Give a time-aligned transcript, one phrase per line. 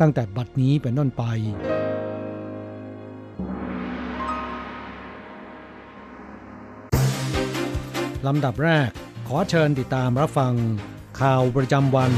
[0.00, 1.24] ตั้งแต่บัดนี้เป็นต้นไป
[8.26, 8.90] ลำดับแรก
[9.28, 10.54] ขอเชิญติดตามรับฟัง
[11.20, 12.12] ข่าวประจำวัน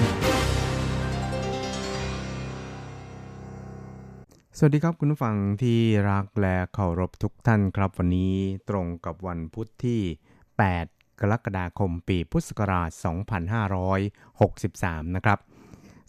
[4.59, 5.81] สวัสดีครับคุณผู้ฟังที่
[6.11, 8.35] รักและเคารพทุกท่านครับวันนี้
[8.69, 10.01] ตรงกับวันพุทธที่
[10.61, 12.91] 8 กรกฎาคมปีพุทธศักราช
[15.03, 15.39] 2563 นะครับ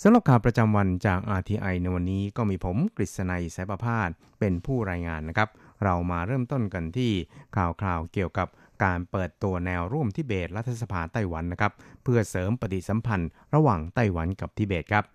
[0.01, 4.09] สำหรับข่าวประจำวันจาก RTI ในวันนี้ก็มีผมกฤษณัยสายประพาส
[4.39, 5.49] เป็นผู้รายงานนะครับ
[5.83, 7.11] เรามาเริ่มต้นกันที่
[7.57, 8.47] ข่าวคราวเกี่ยวกับ
[8.83, 11.73] การเปิดตัวแนวร่วมทิเบตรัฐสภาไต้หวันนะครับ
[12.03, 15.05] เพื่อเสริมปฏิสัมพันธ์ระหว่างไต้หวันกับทิเบตครับ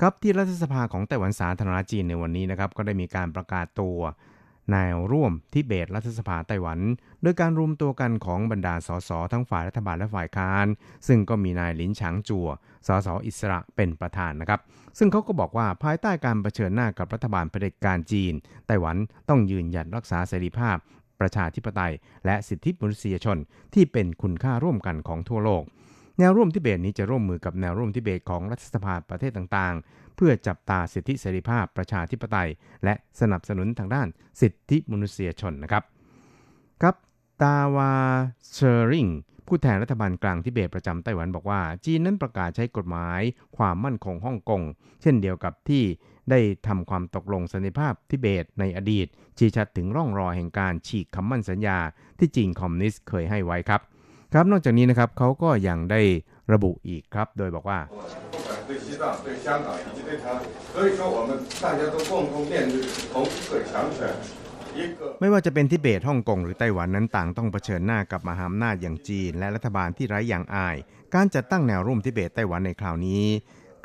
[0.00, 3.98] ครับที่รัฐสภาของไต้หวันสาธารณจีนในวันนี้นะครับก็ได้มีการประกาศตัว
[4.72, 6.78] แนวร่วมทิเบตรัฐสภาไต้หวัน
[7.22, 10.66] โดยการรวมตัวกันของบรรดาสสทั้งฝ่ายรัฐบาลและฝ่ายค้าน
[11.06, 12.48] ซึ่งก็มีนายลินฉางจัว
[12.86, 14.60] สสอิสระเป็นประธานนะครับ
[14.98, 18.34] ซึ่งเขาก็บอกว่าภายใต้การรเผชิญหน้ากับรัฐบาลเผด็จการจีน
[18.66, 18.96] ไต้หวัน
[19.28, 20.76] ต้องยืนหยัดรักษาเสรีภาพ
[21.20, 21.92] ประชาธิปไตย
[22.26, 23.38] และสิทธิมนุษยชน
[23.74, 25.64] ที่เป็นคุณค่าร่วมกันของทั่วโลก
[26.18, 32.50] แนวร่วมทิเบตนี้จะร่วมมือกับแนวร่วมทิเบตของรัฐสภาประเทศต่างๆ เพื่อจับตาสิทธิเสรีภาพประชาธิปไตย
[32.84, 34.08] และสนับสนุนทางด้าน
[34.40, 35.82] สิทธิมนุษยชนนะครับ
[36.82, 36.96] ครับ
[37.42, 37.92] ตาวา
[38.52, 39.08] เชอริง
[39.46, 43.20] ผู้แทนรัฐบาลกลางทิเบตประจำไต้หวันบอกว่า จีนนั้นประกาศใช้กฎหมาย
[43.56, 44.62] ความมั่นคงฮ่องกง
[45.02, 45.84] เช่นเดียวกับที่
[46.30, 49.06] ได้ทำความตกลงสันติภาพทิเบตในอดีต
[49.38, 51.78] ชี้ชัดถึงร่องรอยแห่งการฉีกคำมั่นสัญญา
[52.18, 53.80] ที่จีนคอมมิวนิสต์เคยให้ไว้ครับ
[54.32, 56.02] ครับนอกจากนี้นะครับเขาก็ยังได้
[56.52, 57.78] ระบุอีกครับ โดยบอกว่า
[65.20, 70.76] ไม่ว่าจะเป็นทิเบตฮ่องกงหรือไต้หวันนั้นต่างต้องเผชิญหน้ากับมหาอำนาจอย่างจีน และรัฐบาลที่ไร้อย่างอาย
[71.14, 73.24] การจัดตั้งแนวร่วมทิเบตไต้หวันในคราวนี้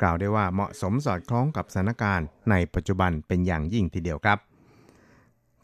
[0.00, 4.38] กล่าวได้ว่าเหมาะสมสอดคล้องกับสถานการณ์ในปัจจุบันเป็นอย่างยิ่งทีเดียวครับ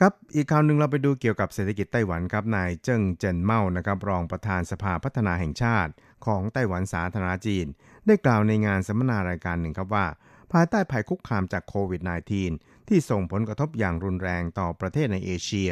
[0.00, 5.92] ครับอีกข่าวหนึ่งเราไปดูเกี่ยวกับเศรษฐกิจไต้หวันครับนายเจิ้งเจินเมานะครับรองประธานสภาพัฒนาแห่งชาติ
[6.26, 7.66] ของไต้หวันสาธารณจีน
[8.06, 10.06] ได้กล่าวในงานสัมมนารายการหนึ่งครับว่า
[10.52, 12.02] ภายใต้ภัยคุกคามจากโควิด
[12.44, 15.70] -19 ที่ส่งผลกระทบอย่างรุนแรงต่อประเทศในเอเชีย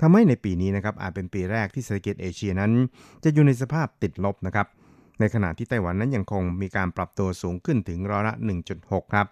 [0.00, 2.72] ทำให้ในปีนี้นะครับอาจเป็นปีแรกที่เศรษฐกิจเอเชียนั้น
[3.24, 4.66] จะอยู่ในสภาพติดลบนะครับ
[5.20, 8.34] ในขณะที่ไต้หวันนั้นยังคงมีการปรับตัวสูงขึ้นถึงร้อยละ
[8.74, 9.26] 1.6 ครับ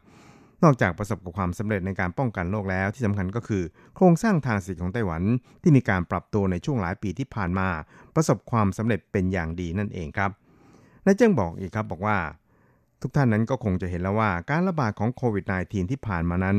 [0.62, 3.62] นอกจากประสบกับความสำเร็จในการป้องกันโรคแล้วที่สำคัญก็คือ
[3.96, 5.22] โครงสร้างทางเศรษฐกิจของไต้หวัน
[5.62, 7.68] ที่มีการปรับตัวในช่วงหลายปีที่ผ่านมา
[8.14, 10.30] ประสบความสำเร็จเป็นอย่างดีนั่นเองครับ
[11.06, 12.18] นายเจิ้งบอกอีกครับบอกว่า
[13.00, 16.58] ทุกท่านนั้นก็คงจะเห็นแล้วว่าการระบาดของโควิด -19 ที่ผ่านมานั้น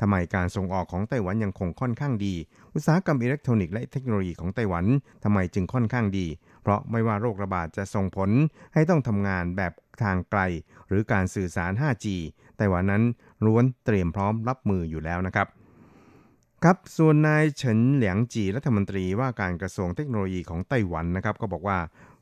[0.00, 2.34] ทำไมการส่งออกของไต้หวันยังคงค่อนข้างดี
[2.74, 4.84] อุตสาหกรรมอิเล็กทรอนิกส์และเทคโนโลยีของไต้หวัน
[5.24, 6.26] ทำไมจึงค่อนข้างดี
[6.62, 8.30] เพราะไม่ว่าโรคระบาดจะส่งผล
[8.74, 9.72] ให้ต้องทำงานแบบ
[10.02, 10.40] ทางไกล
[10.88, 12.06] หรือการสื่อสาร 5G
[12.56, 13.02] ไต้หวันนั้น
[13.44, 15.48] ล้วนเตรียมพร้อมรับมืออยู่แล้วนะครับ
[16.64, 21.78] ครับส่วนนายเฉินเหลียงจีรัฐมนตรีว่าการกระทรวงเทคโนโลยีของไต้หวันนะครับ ก็บอกว่า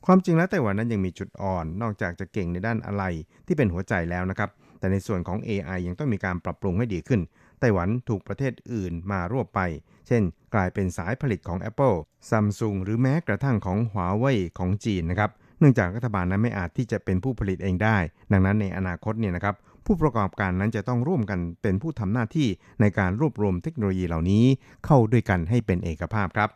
[0.07, 3.03] ความจริงแล้วไต้หวันนั้นยังมีจุดอ่อน นอกจากจะเก่งในด้านอะไร
[3.47, 4.49] ที่เป็นหัวใจแล้วนะครับ
[4.79, 7.21] แต่ในส่วนของ AI ยังต้องมีการปรับปรุงให้ดีขึ้น
[7.59, 9.59] ไต้หวันถูกประเทศอื่นมารวบไป
[10.07, 10.23] เช่น
[10.53, 11.97] กลายเป็นสายผลิตของ Apple
[12.29, 17.97] Samsung หรือแม้กระทั่งของ Huawei ของจีนนะครับ เนื่องจากรัฐบาลนั้นไม่อาจที่จะเป็นผู้ผลิตเองได้
[18.31, 19.55] ดังนั้นในอนาคตเนี่ยนะครับ
[19.85, 22.47] ผู้ประกอบการนั้นจะต้องร่วมกันเป็นผู้ทำหน้าที่
[22.81, 24.43] ในการรวบรวมเทคโนโลยีเหล่านี้
[24.85, 26.49] เข้าด้วยกันให้เป็นเอกภาพครับ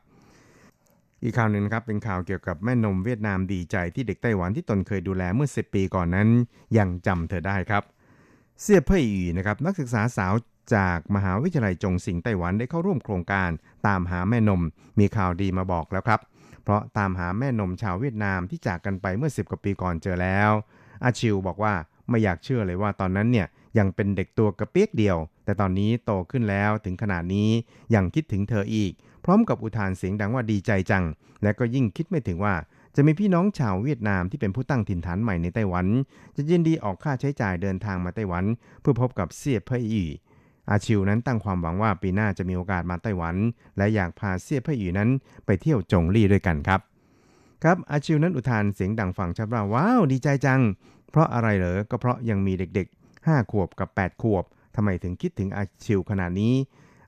[1.24, 6.30] อีกข่าวหนึ่งนะครับเป็นข่าวเกี่ยวกับแม่นมเวียดนามดีใจที่เด็กไต้หวันที่ตนเคยดูแลเมื่อ 10 ปีก่อนนั้น
[6.77, 7.83] ยังจำเธอได้ครับ
[8.62, 10.33] เสี่ยเพ่ยอีนะครับนักศึกษาสาว
[10.75, 13.50] จากมหาวิทยาลัยจงสิงไต้หวันได้เข้าร่วมโครงการ
[13.88, 14.62] ตามหาแม่นม
[15.00, 16.19] มีข่าวดีมาบอกแล้วครับ
[16.63, 20.51] เพราะตามหาแม่นมชาวเวียดนามที่จากกันไปเมื่อ 10 กว่าปีก่อนเจอแล้ว
[21.04, 21.74] อาชิวบอกว่า
[22.10, 27.50] ไม่อยากเชื่อเลยว่าตอนนั้นเนี่ยยังเป็นเด็กตัวกระเปียกเดียว แต่ตอนนี้โตขึ้นแล้วถึงขนาดนี้
[27.95, 28.92] ยังคิดถึงเธออีก
[29.24, 31.04] พร้อมกับอุทานเสียงดังว่าดีใจจัง
[31.44, 32.56] และก็ยิ่งคิดไม่ถึงว่า
[32.95, 35.88] จะมีพี่น้องชาวเวียดนามที่เป็นผู้ตั้งถิ่นฐานใหม่ในไต้หวัน
[36.36, 38.44] จะยินดีออกค่าใช้จ่ายเดินทางมาไต้หวัน
[38.81, 40.04] เพื่อพบกับเสี่ยเพ่ยอี
[40.69, 43.36] อาชิวนั้นตั้งความหวังว่าปีหน้าจะมีโอกาสมาไต้หวัน
[43.77, 45.10] และอยากพาเสี่ยเพ่ยอีนั้น
[45.45, 46.81] ไปเที่ยวจงลี่ด้วยกันครับ
[47.64, 50.61] ครับอาชิวนั้นอุทานเสียงดังฟังชัดว่าว้าวดีใจจัง
[51.09, 54.44] เพราะอะไรเหรอก็เพราะยังมีเด็กๆ 5 ขวบกับ 8 ขวบ
[54.76, 56.54] ทำไมถึงคิดถึงอาชิวขนาดนี้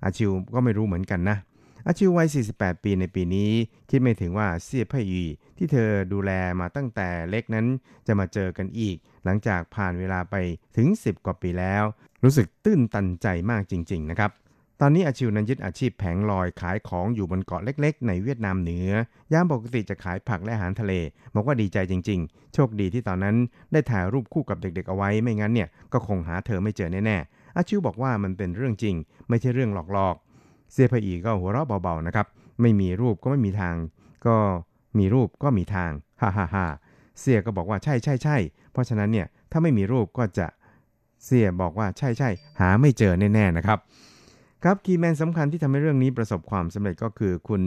[0.03, 1.38] อาชิวก็ไม่รู้เหมือนกันนะ
[1.88, 3.52] อาชิววัย 48 ปีในปีนี้
[3.90, 5.24] คิดไม่ถึงว่าเสียพ่ยอี
[5.58, 7.66] ที่เธอดูแลมาตั้งแต่เล็กนั้น
[8.08, 10.36] จะมาเจอกันอีก หลังจากผ่านเวลาไป
[10.78, 11.84] ถึง 10 กว่าปีแล้ว
[12.24, 14.32] รู้สึกตื้นตันใจมากจริง ๆ นะครับ
[14.82, 18.90] ตอนนี้อาชิวนั้นยึดอาชีพแผงลอยขายของอยู่บนเกาะเล็ก ๆ ในเวียดนามเหนือ
[19.34, 20.94] ยามปกติจะขายผักและอาหารทะเล
[21.36, 23.36] บอกว่าดีใจจริง ๆ โชคดีที่ตอนนั้น
[23.72, 28.96] ได้ถ่ายรูปคู่กับเด็ก ๆ เอาไว้ไม่งั้นเนี่ยก็คงหาเธอไม่เจอแน่ๆอาชิวบอกว่ามันเป็นเรื่องจริง
[29.30, 30.31] ไม่ใช่เรื่องหลอกๆ
[30.72, 32.28] เซียพอีก็หัวเราะเบาๆนะครับ
[32.62, 33.75] ไม่มีรูปก็ไม่มีทาง
[34.28, 34.36] ก็
[34.98, 36.66] มีรูปก็มีทางฮ่าฮ่าฮ่า
[37.20, 38.38] เสียก็บอกว่าใช่ใช่ใช่
[38.72, 40.48] เพราะฉะนั้นเนี่ยถ้าไม่มีรูปก็จะ
[41.25, 43.80] เสียบอกว่าใช่ใช่หาไม่เจอแน่ๆนะครับ
[44.63, 47.63] ครับคีย์แมนสำคัญที่ทำให้เรื่องนี้ประสบความสำเร็จก็คือคุณ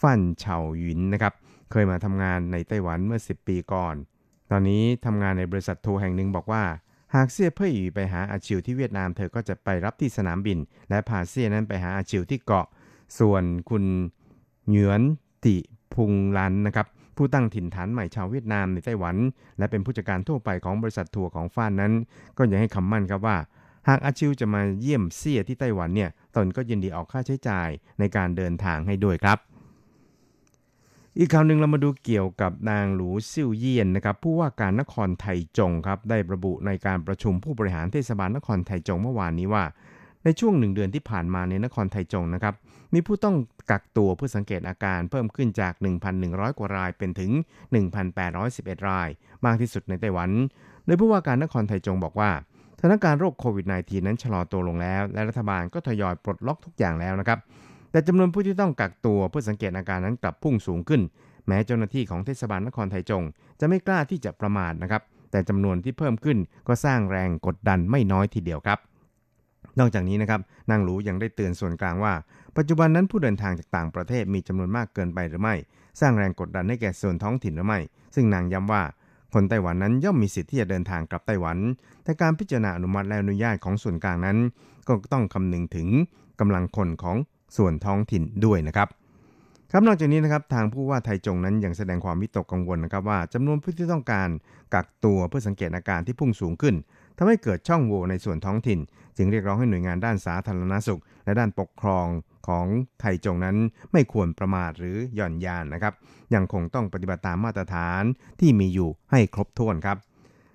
[0.00, 1.32] ฟั่นเฉาหยินนะครับ
[1.70, 3.94] เคยมาทำงานในไต้หวันเมื่อ 10 ปีก่อน
[4.50, 6.62] ตอนนี้ทำงานในบริษัททัวร์แห่งหนึ่งบอกว่า
[7.14, 12.66] หากเซี่ยเพ่ยอีไปหาอาชิวที่เวียดนามเธอก็จะไปรับที่สนามบิน และพาเซี่ยนั้นไปหาอาชิวที่เกาะ
[13.18, 13.84] ส่วนคุณ
[14.68, 15.00] เหยือน
[15.44, 15.56] ติ
[15.94, 19.16] พุงลันนะครับผู้ตั้งถิ่นฐานใหม่ชาวเวียดนามในไต้หวัน
[19.58, 21.92] และเป็นผู้จัดการทั่วไปของบริษัททัวร์ของฟ้านนั้น
[22.38, 23.36] ก็ยังให้คำมั่นครับว่า
[23.88, 27.68] หากอาชิวจะมาเยี่ยมเซี่ยที่ไต้หวันเนี่ยตนก็ยินดีออกค่าใช้จ่าย
[27.98, 29.38] ในการเดินทางให้ด้วยครับ
[31.18, 35.26] อีกข่าวหนึ่งเรามาดูเกี่ยวกับนางหลูซิ่วเยียนนะครับผู้ว่าการนครไท
[35.58, 39.64] จงครับได้ระบุในการประชุมผู้บริหารเทศบาลนครไทจงเมื่อวานนี้ว่า
[40.24, 42.54] ในช่วงหนึ่งเดือนที่ผ่านมาในนครไทจงนะครับ
[42.94, 43.36] มีผู้ต้อง
[43.70, 45.72] กักตัวเพื่อสังเกตอาการเพิ่มขึ้นจาก
[46.16, 47.30] 1,100 กว่ารายเป็นถึง
[48.10, 49.08] 1,811 ราย
[49.44, 50.30] มากที่สุดในไต้หวัน
[50.86, 52.30] โดยผู้ว่าการนครไทจงบอกว่า
[52.78, 57.38] สถานการณ์โรคโควิด -19 นั้นชะลอตัวลงแล้ว และรัฐบาลก็ทยอยปลดล็อกทุกอย่างแล้วนะครับ
[57.94, 61.02] แต่จำนวนผู้ที่ต้องกักตัวเพื่อสังเกตอาการนั้นกลับพุ่งสูงขึ้น
[61.46, 63.22] แม้เจ้าหน้าที่ของเทศบาลนครไทจง
[63.60, 68.78] จะไม่กล้าที่จะประมาทนะครับ แต่จำนวนที่เพิ่มขึ้นก็สร้างแรงกดดันไม่น้อยทีเดียวครับ
[69.78, 72.14] นอกจากนี้นะครับนางหลูยังได้เตือนส่วนกลางว่า
[72.56, 75.54] ปัจจุบันนั้นผู้เดินทางจากต่างประเทศมีจำนวนมากเกินไปหรือไม่
[76.00, 77.80] สร้างแรงกดดันให้แก่ส่วนท้องถิ่นหรือไม่
[78.14, 78.82] ซึ่งนางย้ำว่า
[79.34, 81.58] คนไต้หวันนั้นย่อมมีสิทธิ์ที่จะเดินทางกลับไต้หวัน
[82.04, 84.38] แต่การพิจารณาอนุมัติและอนุญาตของส่วนกลางนั้น
[84.86, 85.88] ก็ต้องคำนึงถึง
[86.40, 87.16] กำลังคนของ
[87.56, 88.88] ส่วนท้องถิ่นด้วยนะครับ
[89.72, 94.28] ครับนอกจากนี้นะครับทางผู้ว่าไทจงนั้นยังแสดงความวิตกกังวลนะครับว่าจำนวนผู้ที่ต้องการ
[94.74, 96.74] กักตัวเพื่อสังเกตอาการที่พุ่งสูงขึ้น
[97.16, 98.78] ทำให้เกิดช่องโหว่ในส่วนท้องถิ่น
[99.16, 102.06] จึงเรียกร้องให้หน่วยงานด้านสาธารณสุข และด้านปกครอง
[102.48, 102.66] ของ
[103.00, 103.56] ไทจงนั้น
[103.92, 105.94] ไม่ควรประมาทหรือหย่อนยานนะครับ
[106.34, 108.02] ยังคงต้องปฏิบัติตามมาตรฐาน
[108.40, 109.96] ที่มีอยู่ให้ครบถ้วนครับ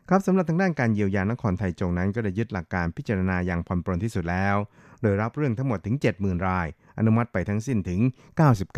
[0.09, 4.55] ครับสำหรับทางด้านการเยียวยานครไทจงนั้นก็ได้ยึดหลักการพิจารณาอย่างผ่อนปรนที่สุดแล้ว
[5.01, 7.99] โดยรับเรื่องทั้งหมดถึง 70,000 ราย อนุมัติไปทั้งสิ้นถึง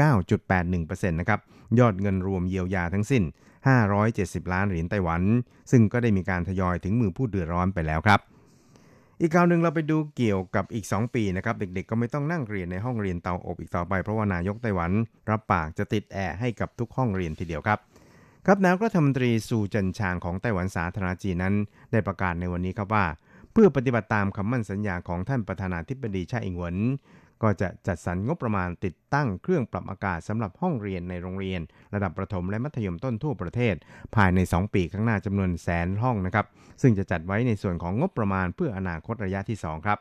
[0.01, 1.39] 99.81%นะครับ
[1.79, 3.23] ยอดเงินรวมเยียวยาทั้งสิ้น
[3.87, 5.21] 570 ล้านเหรียญไต้หวัน
[5.71, 8.19] ซึ่งก็ได้มีการทยอยถึงมือผู้เดือดร้อนไปแล้วครับ
[9.21, 14.91] อีกข่าวหนึ่งเราไปดูเกี่ยวกับอีก 2 ปีนะครับ เด็กๆ ก็ไม่ต้องนั่งเรียนในห้องเรียนเตาอบอีกต่อไปเพราะว่านายกไต้หวัน
[15.29, 17.79] รับปากจะติดแอร์ให้กับทุกห้องเรียนทีเดียวครับ
[18.45, 21.55] ครับนายกรัฐมนตรีซูจินชางของไต้หวันสาธารณจีนนั้น
[21.91, 23.05] ได้ประกาศในวันนี้ครับว่า
[23.53, 26.77] เพื่อปฏิบัติตามคำมั่นสัญญาของท่านประธานาธิบดีชาอิงเหวน
[27.43, 31.61] ก็จะจัดสรรงบประมาณติดตั้งเครื่องปรับอากาศสำหรับห้องเรียนในโรงเรียน
[31.93, 33.75] ระดับประถมและมัธยมต้นทั่วประเทศ
[34.15, 36.45] ภายใน 2 ปีข้างหน้าจำนวนแสนห้องนะครับ
[36.81, 39.99] ซึ่งจะจัดไว้ในส่วนของงบประมาณเพื่ออนาคตระยะที่ 2 ครับ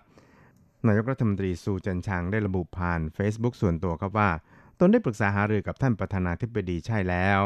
[0.87, 4.31] นายกรัฐมนตรีซูจินชางได้ระบุผ่าน Facebook ส่วนตัวครับว่า
[4.79, 7.41] ตนได้ปรึกษาหารือกับท่านประธานาธิบดีใช่แล้ว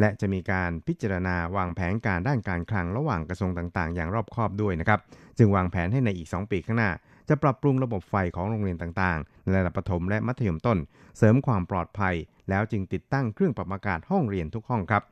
[0.00, 5.00] และจะมีการพิจารณาวางแผนการด้านการคลังระหว่างกระทรวงต่างๆ อย่างรอบคอบด้วยนะครับ
[5.38, 6.90] จึงวางแผนให้ในอีก 2 ปีข้างหน้า
[7.28, 10.78] จะปรับปรุงระบบไฟของโรงเรียนต่างๆในระดับประถมและมัธยมต้น
[11.16, 12.14] เสริมความปลอดภัย
[12.50, 15.02] แล้วจึงติดตั้งเครื่องปรับอากาศห้องเรียนทุกห้องครับ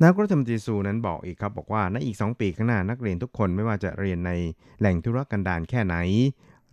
[0.00, 4.32] นายกรัฐมนตรีซูนั้นบอกอีกครับบอกว่าในอีก 2 ปีข้างหน้านักเรียนทุกคนไม่ว่าจะเรียนใน
[4.80, 5.96] แหล่งธุรกันดารแค่ไหน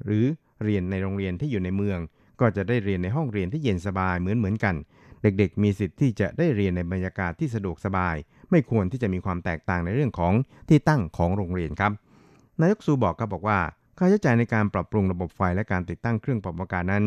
[0.03, 0.25] หรือ
[0.63, 1.99] เรียนในโรงเรียนที่อยู่ในเมือง
[2.39, 4.75] ก็จะได้เรียนในห้องเรียนที่เย็นสบายเหมือนเหมือนกัน
[5.39, 8.15] เด็กๆ มีสิทธิ์ที่จะได้เรียนในบรรยากาศที่สะดวกสบาย
[8.51, 10.33] ไม่ควรที่จะมีความแตกต่างในเรื่องของ
[10.69, 11.91] ที่ตั้งของโรงเรียนครับ
[12.59, 13.59] นายกซูบอกครับบอกว่า
[13.97, 17.05] ค่าใช้จ่ายในการปรับปรุงระบบไฟและการติดตั้งเครื่องปรับอากาศนั้น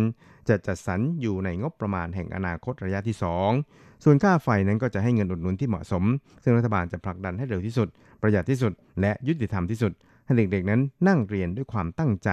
[0.49, 3.17] จะจัดสรรอยู่ในงบประมาณแห่งอนาคตระยะที่
[3.59, 6.05] 2 ส่วนค่าไฟนั้นก็จะให้เงินอุดหนุนที่เหมาะสม
[6.43, 7.89] ซึ่งรัฐบาลจะผลักดันให้เร็วที่สุด
[8.23, 9.93] ประหยัดที่สุด และยุติธรรมที่สุด
[10.25, 12.31] ให้เด็กๆนั้นนั่งเรียนด้วยความตั้งใจ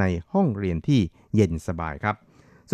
[0.00, 1.00] ในห้องเรียนที่
[1.34, 2.16] เย็นสบายครับ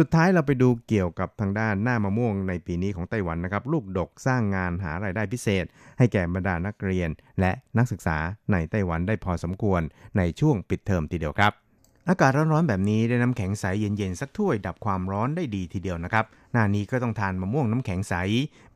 [0.00, 5.64] สุดท้ายเราไปดูเกี่ยวกับทางด้านหน้ามะม่วงในปีนี้ของไต้หวันนะครับ ลูกดกสร้างงานหารายได้พิเศษ
[5.98, 7.10] ให้แก่บรรดานักเรียน
[7.40, 8.18] และนักศึกษา
[8.52, 9.82] ในไต้หวันได้พอสมควร
[10.18, 11.52] ในช่วงปิดเทอมทีเดียวครับ
[12.08, 18.14] อากาศร้อนๆแบบนี้ได้น้ำแข็งใสเย็นๆสักถ้วยดับความร้อนได้ดีทีเดียวนะครับ หน้านี้ก็ต้องทานมะม่วงน้ำแข็งใส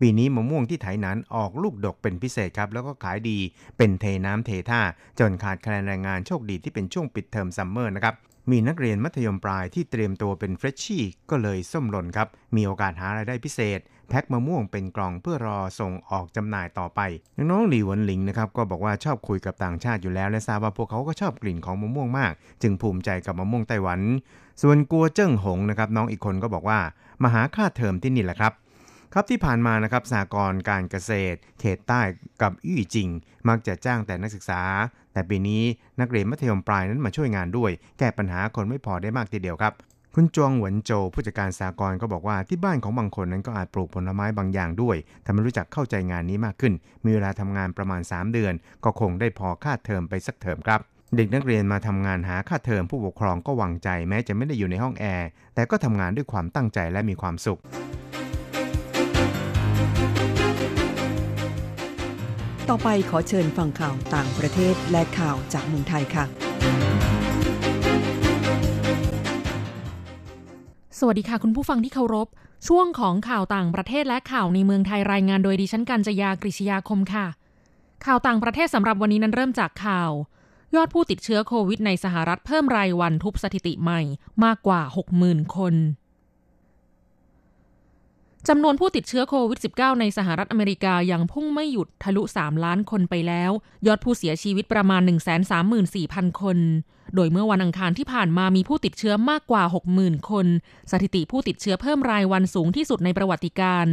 [0.01, 3.39] ปีนี้มะม่วงที่ไถหนานออกลูกดกเป็นพิเศษครับ แล้วก็ขายดี
[3.77, 4.81] เป็นเทน้ำเทท่า
[5.19, 8.15] จนขาดแคลนแรงงานโชคดีที่เป็นช่วงปิดเทอม summer นะครับ
[8.51, 17.01] มีนักเรียนมัธยมปลายที่เตรียมตัวเป็นเฟรชชี่ก็เลยส้มหล่นครับ มีโอกาสหารายได้พิเศษ แพ็คมะม่วงเป็นกล่องเพื่อรอส่งออกจำหน่ายต่อไป
[17.51, 22.33] น้องหลีหวนหลิงนะครับก็บอกว่าชอบคุยกับต่างชาติอยู่แล้ว และทราบว่าพวกเขาก็ชอบกลิ่นของมะม่วงมาก
[22.63, 24.01] จึงภูมิใจกับมะม่วงไต้หวัน
[24.63, 26.79] ส่วนกัวเจิ้งหงนะครับน้องอีกคนก็บอกว่า
[27.23, 28.53] มาหาค่าเทอมที่นี่แหละครับ
[29.15, 32.01] ครับที่ผ่านมานะครับสหกรการเกษตร เขตใต้
[32.43, 33.09] กับอี้จิง
[33.49, 34.63] มักจะจ้างแต่นักศึกษา
[35.13, 35.63] แต่ปีนี้
[36.01, 39.73] นักเรียนมัธยมปลายนั้นมาช่วยงานด้วย แก้ปัญหาคนไม่พอได้มากทีเดียวครับ
[40.15, 46.75] คุณจวงหวนโจผู้จัดการสากลก็บอกว่าที่บ้านของบางคนนั้นก็อาจปลูกผลไม้บางอย่างด้วยทำให้รู้จักเข้าใจงานนี้มากขึ้น
[47.05, 50.81] มีเวลาทำงานประมาณ 3 เดือน ก็คงได้พอค่าเทอมไปสักเทอมครับ
[51.17, 57.61] เด็กนักเรียนมาทำงานหาค่าเทอมผู้ปกครองก็วังใจแม้จะไม่ได้อยู่ในห้องแอร์แต่ก็ทำงานด้วยความตั้งใจและมีความสุข
[62.69, 66.25] ต่อไปขอเชิญฟังข่าวต่างประเทศและข่าวจากเมืองไทยค่ะ
[70.99, 72.29] สวัสดีค่ะคุณผู้ฟังที่เคารพ
[72.69, 77.27] ช่วงของข่าวต่างประเทศและข่าวในเมืองไทยรายงานโดยดิฉันกัญจยากริชยาคมค่ะ
[78.07, 80.11] ข่าวต่างประเทศสำหรับวันนี้นั้นเริ่มจากข่าว
[80.75, 84.01] ยอดผู้ติดเชื้อโควิดในสหรัฐเพิ่มรายวันทุบสถิติใหม่
[84.45, 84.81] มากกว่า
[85.19, 85.75] 60,000 คน
[88.49, 93.51] จำนวนผู้ติดเชื้อโควิด -19 ในสหรัฐอเมริกายังพุ่งไม่หยุดทะลุ 3 ล้านคนไปแล้ว
[93.87, 95.03] ยอดผู้เสียชีวิตประมาณ
[95.71, 96.59] 134,000 คน
[97.15, 99.63] โดยเมื่อวันอังคารที่ผ่านมามีผู้ติดเชื้อมากกว่า
[99.97, 100.47] 60,000 คน
[100.91, 103.87] สถิติผู้ติดเชื้อเพิ่มรายวันสูงที่สุดในประวัติการ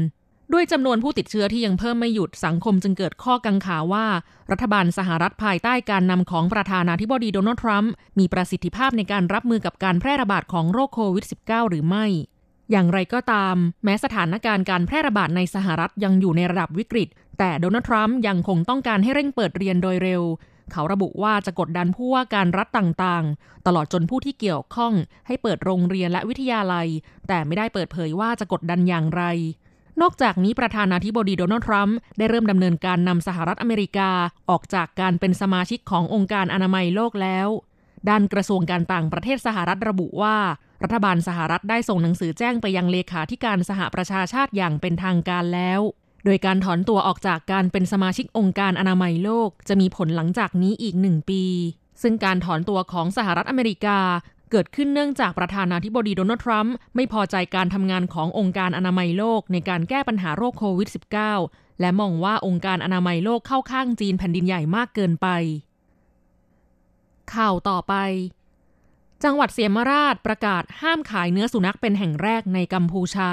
[0.54, 4.06] ด้วยจำนวนผู้ติดเชื้อที่ยังเพิ่มไม่หยุดสังคมจึงเกิดข้อกังขาว่า
[4.52, 12.06] รัฐบาลสหรัฐภายใต้การนำของประธานาธิบดีโดนัลด์ทรัมป์มีประสิทธิภาพในการรับมือกับการแพร่ระบาดของโรคโควิด -19 หรือไม่
[12.72, 17.08] อย่างไรก็ตาม แม้สถานการณ์การแพร่ระบาดในสหรัฐยังอยู่ในระดับวิกฤต
[17.40, 20.24] แต่โดนัลด์ทรัมป์ยังคงต้องการให้เร่งเปิดเรียนโดยเร็ว
[20.72, 24.94] เขาระบุว่าจะกดดันผู้ว่าการรัฐต่างๆ ตลอดจนผู้ที่เกี่ยวข้อง
[25.28, 26.88] ให้เปิดโรงเรียนและวิทยาลัย
[27.28, 29.24] แต่ไม่ได้เปิดเผยว่าจะกดดันอย่างไร
[30.02, 34.12] นอกจากนี้ประธานาธิบดีโดนัลด์ทรัมป์ได้เริ่มดำเนินการนำสหรัฐอเมริกา
[34.50, 37.48] ออกจากการเป็นสมาชิกขององค์การอนามัยโลกแล้ว
[38.10, 40.38] ด้านกระทรวงการต่างประเทศสหรัฐระบุว่า
[40.84, 45.82] รัฐบาลสหรัฐได้ส่งหนังสือแจ้งไปยังเลขาธิการสหประชาชาติอย่างเป็นทางการแล้ว
[46.26, 51.44] โดยการถอนตัวออกจากการเป็นสมาชิกองค์การอนามัยโลก จะมีผลหลังจากนี้อีกหนึ่งปี
[52.02, 54.00] ซึ่งการถอนตัวของสหรัฐอเมริกา
[54.52, 60.90] เกิดขึ้นเนื่องจากประธานาธิบดีโดนัลด์ทรัมป์ไม่พอใจการทำงานขององค์การอนามัยโลกในการแก้ปัญหาโรคโควิด
[61.36, 65.28] -19 และมองว่าองค์การอนามัยโลกเข้าข้างจีนแผ่นดินใหญ่มากเกินไป
[67.34, 67.94] ข่าวต่อไป
[69.24, 73.32] จังหวัดเสียมราชประกาศห้ามขายเนื้อสุนัขเป็นแห่งแรกในกัมพูชา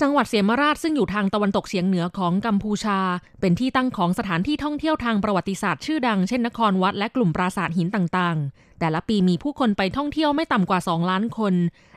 [0.00, 2.98] จังหวัดเสียมราชซึ่งอยู่ทางตะวันตกเฉียงเหนือของกัมพูชา
[3.40, 11.54] เป็นที่ตั้งของสถานที่ท่องเที่ยวทางประวัติศาสตร์ชื่อดังเช่นนครวัดและกลุ่มปราสาทหินต่างๆ แต่ละปีมีผู้คนไปท่องเที่ยวไม่ต่ำกว่า 2 ล้านคน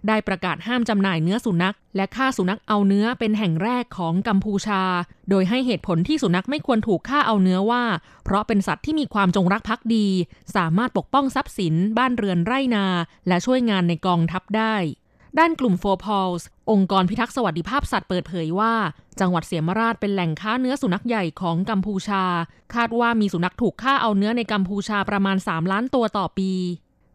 [0.07, 4.81] ได้ประกาศห้ามจำหน่ายเนื้อสุนัข และฆ่าสุนัขเอาเนื้อเป็นแห่งแรกของกัมพูชา
[5.29, 7.83] โดยให้เหตุผลที่สุนัขไม่ควรถูกฆ่าเอาเนื้อว่า
[8.23, 10.07] เพราะเป็นสัตว์ที่มีความจงรักภักดี
[10.55, 12.85] สามารถปกป้องทรัพย์สิน บ้านเรือนไร่นา
[13.27, 14.75] และช่วยงานในกองทัพได้
[15.39, 18.73] ด้านกลุ่มโฟร์พอลส์องค์กรพิทักษ์สวัสดิภาพสัตว์เปิดเผยว่า
[19.19, 22.23] จังหวัดเสียมราชเป็นแหล่งค้าเนื้อสุนัขใหญ่ของกัมพูชา
[22.75, 26.51] คาดว่ามีสุนัขถูกฆ่าเอาเนื้อในกัมพูชาประมาณ 3 ล้านตัวต่อปี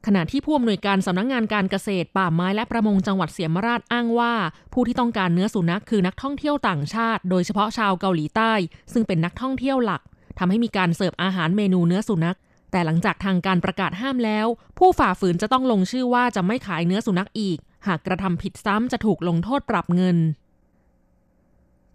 [0.06, 4.32] ขณะที่ผู้อำนวยการสำนักงงานการเกษตร ป่าไม้และประมงจังหวัดเสียมราชอ้างว่า
[4.72, 8.52] ผู้ที่ต้องการเนื้อสุนัขคือนักท่องเที่ยวต่างชาติ โดยเฉพาะชาวเกาหลีใต้
[8.92, 10.00] ซึ่งเป็นนักท่องเที่ยวหลัก
[10.38, 12.38] ทำให้มีการเสิร์ฟอาหารเมนูเนื้อสุนัข
[12.70, 14.46] แต่หลังจากทางการประกาศห้ามแล้ว
[14.78, 20.18] ผู้ฝ่าฝืนจะต้องลงชื่อว่าจะไม่ขายเนื้อสุนัขอีก หากกระทำผิดซ้ำจะถูกลงโทษปรับเงิน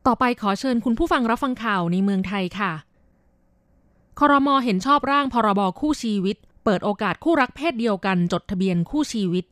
[0.06, 2.74] ต่อไปขอเชิญคุณผู้ฟังรับฟังข่าวในเมืองไทยค่ะ
[4.20, 9.46] คอรมอเห็นชอบร่างพรบคู่ชีวิต เปิดโอกาสคู่รักเพศเดียวกันจดทะเบียนคู่ชีวิต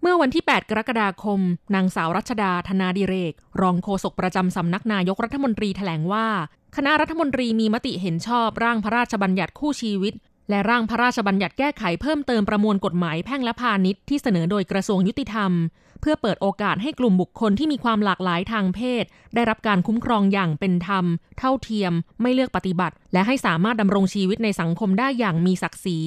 [0.00, 1.40] เมื่อวันที่ 8 กรกฎาคม
[1.74, 6.26] นางสาวรัชดาธนาดิเรก รองโฆษกประจำสำนักนายกรัฐมนตรีแถลงว่า
[6.76, 10.14] คณะรัฐมนตรีมีมติเห็นชอบร่างพระราชบัญญัติคู่ชีวิต
[10.50, 15.52] และร่างพระราชบัญญัติแก้ไขเพิ่มเติมประมวลกฎหมายแพ่งและพาณิชย์ที่เสนอโดยกระทรวงยุติธรรม
[16.00, 21.04] เพื่อเปิดโอกาสให้กลุ่มบุคคลที่มีความหลากหลายทางเพศ ได้รับการคุ้มครองอย่างเป็นธรรม
[21.38, 25.98] เท่าเทียม ไม่เลือกปฏิบัติ และให้สามารถดำรงชีวิตในสังคมได้อย่างมีศักดิ์ศรี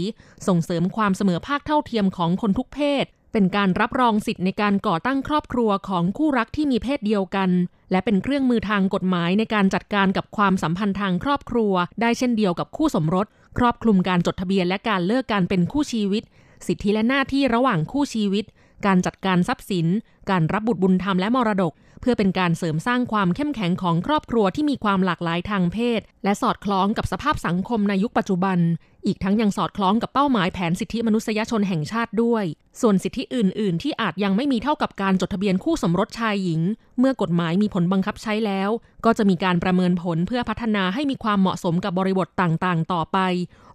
[0.48, 7.50] ส่งเสริมความเสมอภาคเท่าเทียมของคนทุกเพศ เป็นการรับรองสิทธิ์ในการก่อตั้งครอบครัวของคู่รักที่มีเพศเดียวกัน
[7.92, 13.28] และเป็นเครื่องมือทางกฎหมายในการจัดการกับความสัมพันธ์ทางครอบครัว ได้เช่นเดียวกับคู่สมรส
[13.58, 16.24] ครอบคลุมการจดทะเบียนและการเลิกการเป็นคู่ชีวิต
[16.68, 18.46] สิทธิและหน้าที่ระหว่างคู่ชีวิต
[18.86, 19.88] การจัดการทรัพย์สิน
[20.30, 28.58] การรับบุตรบุญธรรมและมรดก เพื่อเป็นการเสริมสร้างความเข้มแข็งของครอบครัวที่มีความหลากหลายทางเพศ และสอดคล้องกับสภาพสังคมในยุคปัจจุบัน
[29.06, 32.46] อีกทั้งยังสอดคล้องกับเป้าหมายแผนสิทธิมนุษยชนแห่งชาติด้วย
[32.82, 36.62] ส่วนสิทธิอื่น ๆ ที่อาจยังไม่มีเท่ากับการจดทะเบียนคู่สมรสชายหญิง
[37.00, 38.70] เมื่อกฎหมายมีผลบังคับใช้แล้ว
[39.06, 43.18] ก็จะมีการประเมินผลเพื่อพัฒนาให้มีความเหมาะสมกับบริบทต่าง ๆ ต่อไป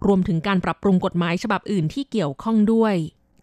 [0.07, 2.95] รวมถึงการปรับปรุงกฎหมายฉบับอื่นที่เกี่ยวข้องด้วย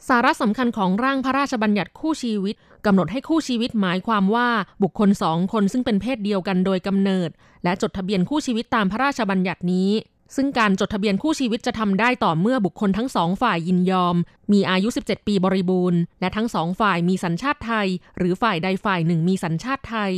[0.08, 2.54] สาระสำคัญของร่างพระราชบัญญัติคู่ชีวิต
[2.86, 4.48] กำหนดให้คู่ชีวิตหมายความว่า
[4.82, 7.30] บุคคลสองคนซึ่งเป็นเพศเดียวกันโดยกำเนิด
[7.64, 9.90] และจดทะเบียนคู่ชีวิตตามพระราชบัญญัตินี้
[10.36, 14.16] ซึ่งการจดทะเบียนคู่ชีวิตจะทำได้ต่อเมื่อบุคคลทั้งสองฝ่ายยินยอม
[14.52, 20.12] มีอายุ 17 ปีบริบูรณ์ และทั้งสองฝ่ายมีสัญชาติไทย หรือฝ่ายใดฝ่ายหนึ่งมีสัญชาติไทย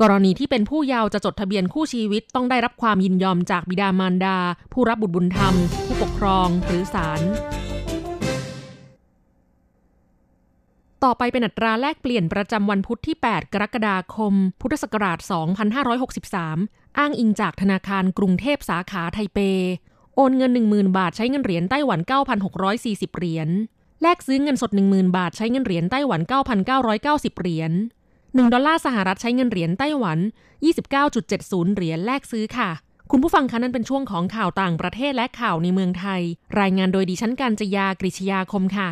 [0.00, 4.38] กรณีที่เป็นผู้เยาว์จะจดทะเบียนคู่ชีวิตต้องได้รับความยินยอมจากบิดามารดา
[4.72, 5.54] ผู้รับบุตรบุญธรรม
[5.86, 7.20] ผู้ปกครองหรือศาล
[11.04, 19.38] ต่อไปเป็นอัตราแลกเปลี่ยนประจำวันพุธที่ 8 กรกฎาคม พุทธศักราช 2563 อ้างอิงจากธนาคารกรุงเทพสาขาไทเป
[20.16, 22.00] โอนเงิน 10,000 บาทใช้เงินเหรียญไต้หวัน
[22.58, 23.48] 9,640 เหรียญ
[24.02, 26.20] แลกซื้อเงินสด 10,000 บาทใช้เงินเหรียญไต้หวัน
[26.80, 27.72] 9,990 เหรียญ
[28.12, 30.18] 1 ดอลลาร์สหรัฐใช้เงินเหรียญไต้หวัน
[30.96, 32.70] 29.70 เหรียญแลกซื้อค่ะ
[33.10, 36.22] คุณผู้ฟังคะนั่นเป็นช่วงของข่าวต่างประเทศและข่าวในเมืองไทย
[36.60, 38.88] รายงานโดยดิฉันการจยากริชยาคมค่ะ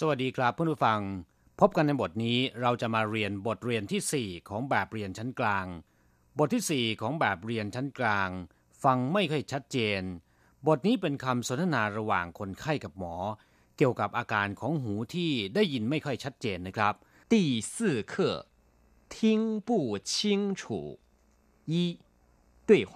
[0.00, 1.00] สวัสดีครับเพื่อนผู้ฟัง
[1.60, 5.66] พบกันในบทนี้เราจะมาเรียนบทเรียนที่ 4 ของแบบเรียนชั้นกลาง
[6.38, 8.30] บทที่ 4 ของแบบเรียนชั้นกลาง
[8.84, 10.02] ฟังไม่ค่อยชัดเจน
[10.66, 13.14] บทนี้เป็นคำสนทนาระหว่างคนไข้กับหมอ
[13.76, 16.94] เกี่ยวกับอาการของหูที่ได้ยินไม่ค่อยชัดเจนนะครับ
[17.32, 17.34] 第
[17.72, 17.74] 四
[18.12, 18.14] 课
[19.14, 19.70] 听不
[20.10, 20.10] 清
[20.60, 20.62] 楚
[21.72, 21.74] 一
[22.68, 22.92] 对话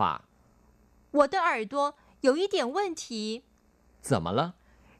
[1.16, 1.74] 我的耳朵
[2.26, 3.04] 有一点问题
[4.08, 4.40] 怎么了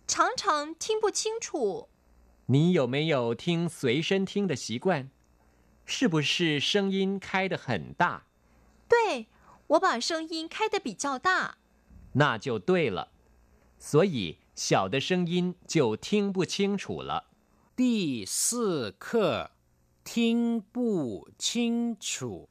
[0.09, 1.89] 常常听不清楚。
[2.47, 5.11] 你有没有听随身听的习惯？
[5.87, 8.23] 是不是声音开得很大？
[8.89, 9.27] 对，
[9.69, 11.57] 我把声音开得比较大。
[12.15, 13.09] 那就对了，
[13.79, 17.31] 所以小的声音就听不清楚了。
[17.75, 19.51] 第四课
[20.05, 22.49] 听不清楚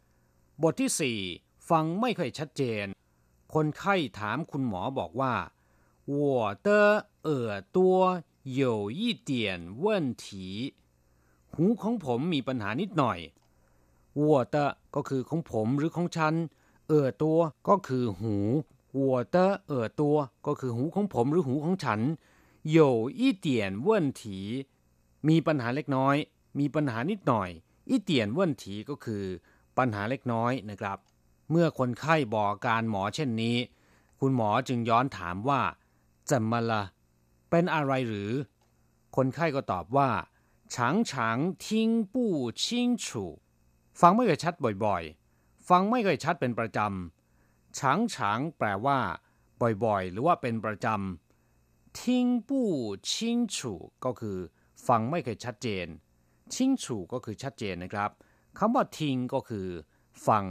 [0.58, 1.19] บทที่สี่
[1.69, 2.86] ฟังไม่ค่อยชัดเจน
[3.53, 5.34] คนไข้ถามคุณหมอบอกว่า
[6.08, 6.67] 我的
[7.23, 9.32] 耳朵有一点
[9.84, 10.25] 问题
[11.56, 13.19] หูของผมมีปัญหานิดหน่อย
[14.27, 14.58] 我的
[14.95, 16.34] ก็คือของผมหรือของฉัน
[16.88, 18.36] เออตัวก็คือหู
[18.99, 19.01] 我
[19.36, 19.38] 的
[19.71, 20.01] 耳朵
[20.47, 21.99] ก็คือหูของผมหรือหูของฉัน
[22.77, 22.79] 有
[23.19, 23.47] 一点
[23.88, 23.89] 问
[24.21, 24.23] 题
[25.27, 26.15] มีปัญหาเล็กน้อย
[26.60, 27.49] มีปัญหานิดหน่อย
[27.89, 29.23] อีเตียนว่นถีก็คือ
[29.77, 30.97] ปัญหาเล็กน้อยนะครับ
[31.49, 33.58] เมื่อคนไข้บอกการหมอเช่นนี้
[34.19, 35.62] คุณหมอจึงย้อนถามว่า
[36.30, 36.82] จะมาละ
[37.50, 38.30] เป็นอะไรหรือ
[39.16, 40.10] คนไข้ก็ตอบว่า
[40.74, 43.24] ฉางฉางทิ้งปู้ชิงฉู
[44.00, 48.98] ฟังไม่ค่อยชัดบ่อยๆ ฟังไม่ค่อยชัดเป็นประจำฉางฉางแปลว่า
[49.84, 52.68] บ่อยๆ หรือว่าเป็นประจำทิ้งปู้
[53.12, 54.38] ชิงฉูก็คือ
[54.86, 55.86] ฟังไม่ค่อยชัดเจน
[56.54, 58.10] ชิงฉูก็คือชัดเจนนะครับ
[58.58, 59.66] คำว่าทิ้งก็คือ
[60.26, 60.44] ฟัง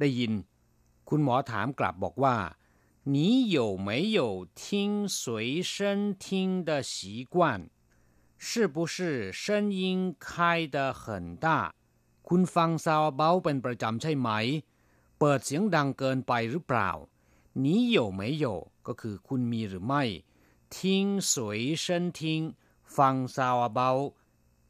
[0.00, 0.32] ได้ยิน
[1.08, 2.36] คุณหมอถามกลับบอกว่า
[3.05, 7.69] 你有没有听随身听的习惯？
[8.37, 11.73] 是不是声音开得很大？
[12.27, 14.29] คุณฟังซาวเบาเป็นประจำใช่ไหม
[15.19, 16.89] เปิดเสียงดังเกินไปหรือเปล่า
[17.63, 18.45] 你有没有
[18.87, 20.03] ก็คือคุณมีหรือไม่
[20.75, 20.75] 听
[21.31, 21.33] 随
[21.83, 21.85] 身
[22.19, 22.21] 听
[22.95, 23.89] ฟังซาวเบา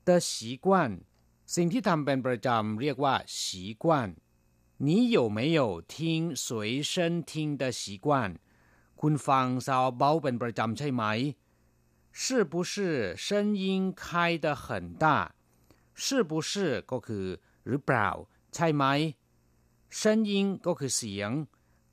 [0.08, 0.32] 的习
[0.66, 0.68] 惯
[1.56, 3.40] สิ่งที่ทำเป็นประจำเรียกว่า习
[3.84, 3.86] 惯
[4.78, 8.40] 你有没有听随身听的习惯
[9.00, 11.04] คุณฟังซาวเบาเป็นประจำใช่ไหม
[12.22, 15.06] 是不是声音开得很大
[16.04, 17.26] 是不是ก็คือ
[17.68, 18.10] หรือเปล่า
[18.54, 18.84] ใช่ไหม
[20.00, 20.32] 声音
[20.66, 21.32] ก็คือเสียง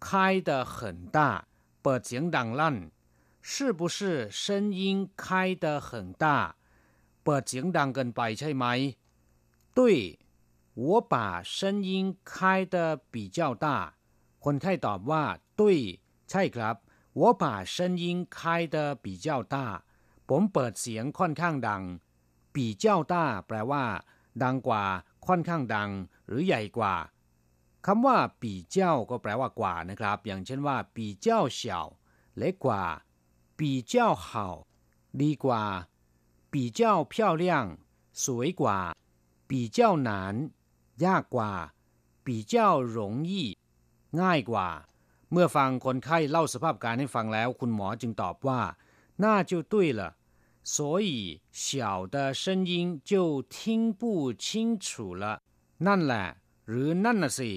[0.06, 0.08] 开
[0.48, 0.76] 得很
[1.16, 1.18] 大
[1.82, 2.76] เปิดเสียงดังลั่น
[3.50, 3.98] 是不是
[4.42, 4.80] 声音
[5.22, 6.24] 开得很大
[7.24, 8.64] เปิดเสียงดังเกินไปใช่ไหม
[9.76, 9.80] 对
[10.74, 13.66] 我把声音开得比较大
[14.44, 15.24] คนไข้ตอบว่า
[15.58, 15.76] ตุ้ย
[16.30, 16.76] ใช่ครับ
[17.20, 18.04] 我把声音
[18.36, 19.56] 开得比较大
[20.28, 21.82] ผมเปิดเสียงค่อนข้างดัง
[22.54, 23.14] 比较大
[23.46, 23.84] แปลว่า
[24.42, 24.84] ดังกว่า
[25.26, 25.90] ค่อนข้างดัง
[26.26, 26.94] หรือใหญ่กว่า
[27.86, 31.80] คำว่าปีเจ้าก็แปลว่ากว่านะครับ อย่างเช่นว่าปีเจ้าเฉา
[32.38, 32.84] เล็กกว่า
[33.58, 34.28] ปีเจ้า好
[35.22, 35.64] ดีกว่า
[36.52, 37.44] ปีเจ้า漂亮
[38.24, 38.78] สวยกว่า
[39.48, 40.34] ปีเจ้าหนาน
[41.04, 41.52] ยากกว่า
[42.26, 42.54] 比较
[42.96, 42.98] 容
[43.30, 43.32] 易
[44.20, 44.68] ง่ายกว่า
[45.32, 48.60] เมื่อฟังคนไข้เล่าสภาพการให้ฟังแล้ว คุณหมอจึงตอบว่า
[49.22, 50.02] 那就对了
[50.74, 51.12] 所以
[51.50, 53.12] 小的声音就
[53.42, 54.46] 听不清
[54.86, 55.24] 楚了
[55.86, 56.26] นั่นแหละ
[56.68, 57.52] หรือนั่นน่ะสิ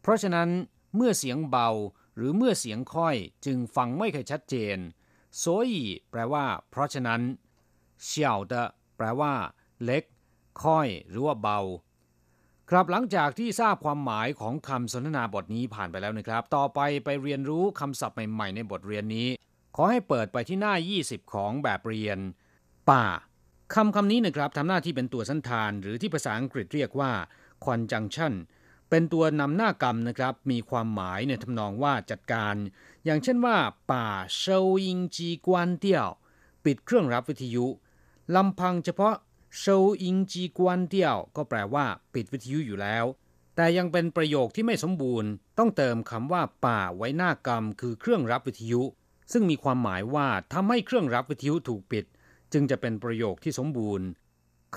[0.00, 0.48] เพราะฉะนั้น
[0.96, 1.68] เมื่อเสียงเบา
[2.16, 4.78] หรือเมื่อเสียงค่อย จึงฟังไม่ค่อยชัดเจน
[5.42, 5.74] 所以
[6.10, 7.20] แปลว่า เพราะฉะนั้น
[8.08, 8.10] 小
[8.52, 8.54] 的
[8.96, 9.34] แปลว่า
[9.84, 10.04] เล็ก
[10.62, 11.58] ค่อย หรือว่าเบา
[12.69, 19.27] ครับหลังจากที่ทราบความหมายของคำสนทนาบทนี้ผ่านไปแล้วนะครับ ต่อไปไปเรียนรู้คำศัพท์ใหม่ๆในบทเรียนนี้
[19.75, 20.73] ขอให้เปิดไปที่หน้า
[21.03, 22.19] 20 ของแบบเรียน
[22.89, 23.05] ป่า
[23.75, 27.11] คำคำนี้นะครับทำหน้าที่เป็นตัวสันธาน หรือที่ภาษาอังกฤษเรียกว่า
[27.65, 28.33] conjunction
[28.89, 32.55] เป็นตัวนำหน้ากรรมนะครับ มีความหมายในทำนองว่าจัดการ
[33.05, 33.57] อย่างเช่นว่า
[33.91, 36.09] ป่าเซาอิงจีกวนเตี้ยว
[36.65, 37.65] ปิดเครื่องรับวิทยุ
[38.35, 39.15] ลำพังเฉพาะ
[39.57, 39.63] โช
[40.03, 43.05] อิงจีกวนเดียวก็แปลว่า ปิดวิทยุอยู่แล้ว
[43.55, 48.81] แต่ยังเป็นประโยคที่ไม่สมบูรณ์ ต้องเติมคำว่า ป่าไว้หน้ากรรม คือเครื่องรับวิทยุ
[49.31, 52.05] ซึ่งมีความหมายว่าทำให้เครื่องรับวิทยุถูกปิด
[52.53, 54.07] จึงจะเป็นประโยคที่สมบูรณ์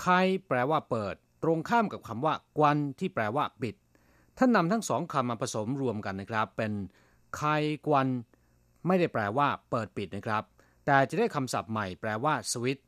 [0.01, 0.13] ใคร
[0.49, 3.75] แปลว่าเปิด ตรงข้ามกับคำว่ากวนที่แปลว่าปิด
[4.39, 6.73] ท่านนำทั้งสองคำมาผสมรวมกันนะครับ เป็น
[7.37, 7.43] ไค
[7.87, 8.07] กวน
[8.87, 10.43] ไม่ได้แปลว่า เปิดปิดนะครับ
[10.87, 12.81] แต่จะได้คำศัพท์ใหม่แปลว่าสวิต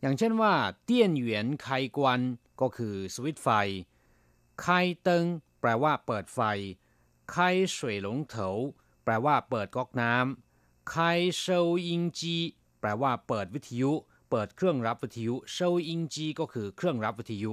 [0.00, 2.20] อย่างเช่นว่าเตี้ยนเหวียนไคกวน
[2.60, 3.48] ก็คือสวิตไฟ
[4.60, 4.66] ไค
[5.02, 5.24] เติง
[5.60, 6.40] แปลว่าเปิดไฟ
[7.30, 7.36] ไค
[7.76, 8.48] สวยหลงเถา
[9.04, 10.96] แปลว่าเปิดก๊อกน้ำไค
[11.36, 12.36] เชาอิงจี
[12.80, 13.92] แปลว่าเปิดวิทยุ
[14.30, 17.52] เปิดเครื่องรับวิทยุเชาอิงจีก็คือเครื่องรับวิทยุ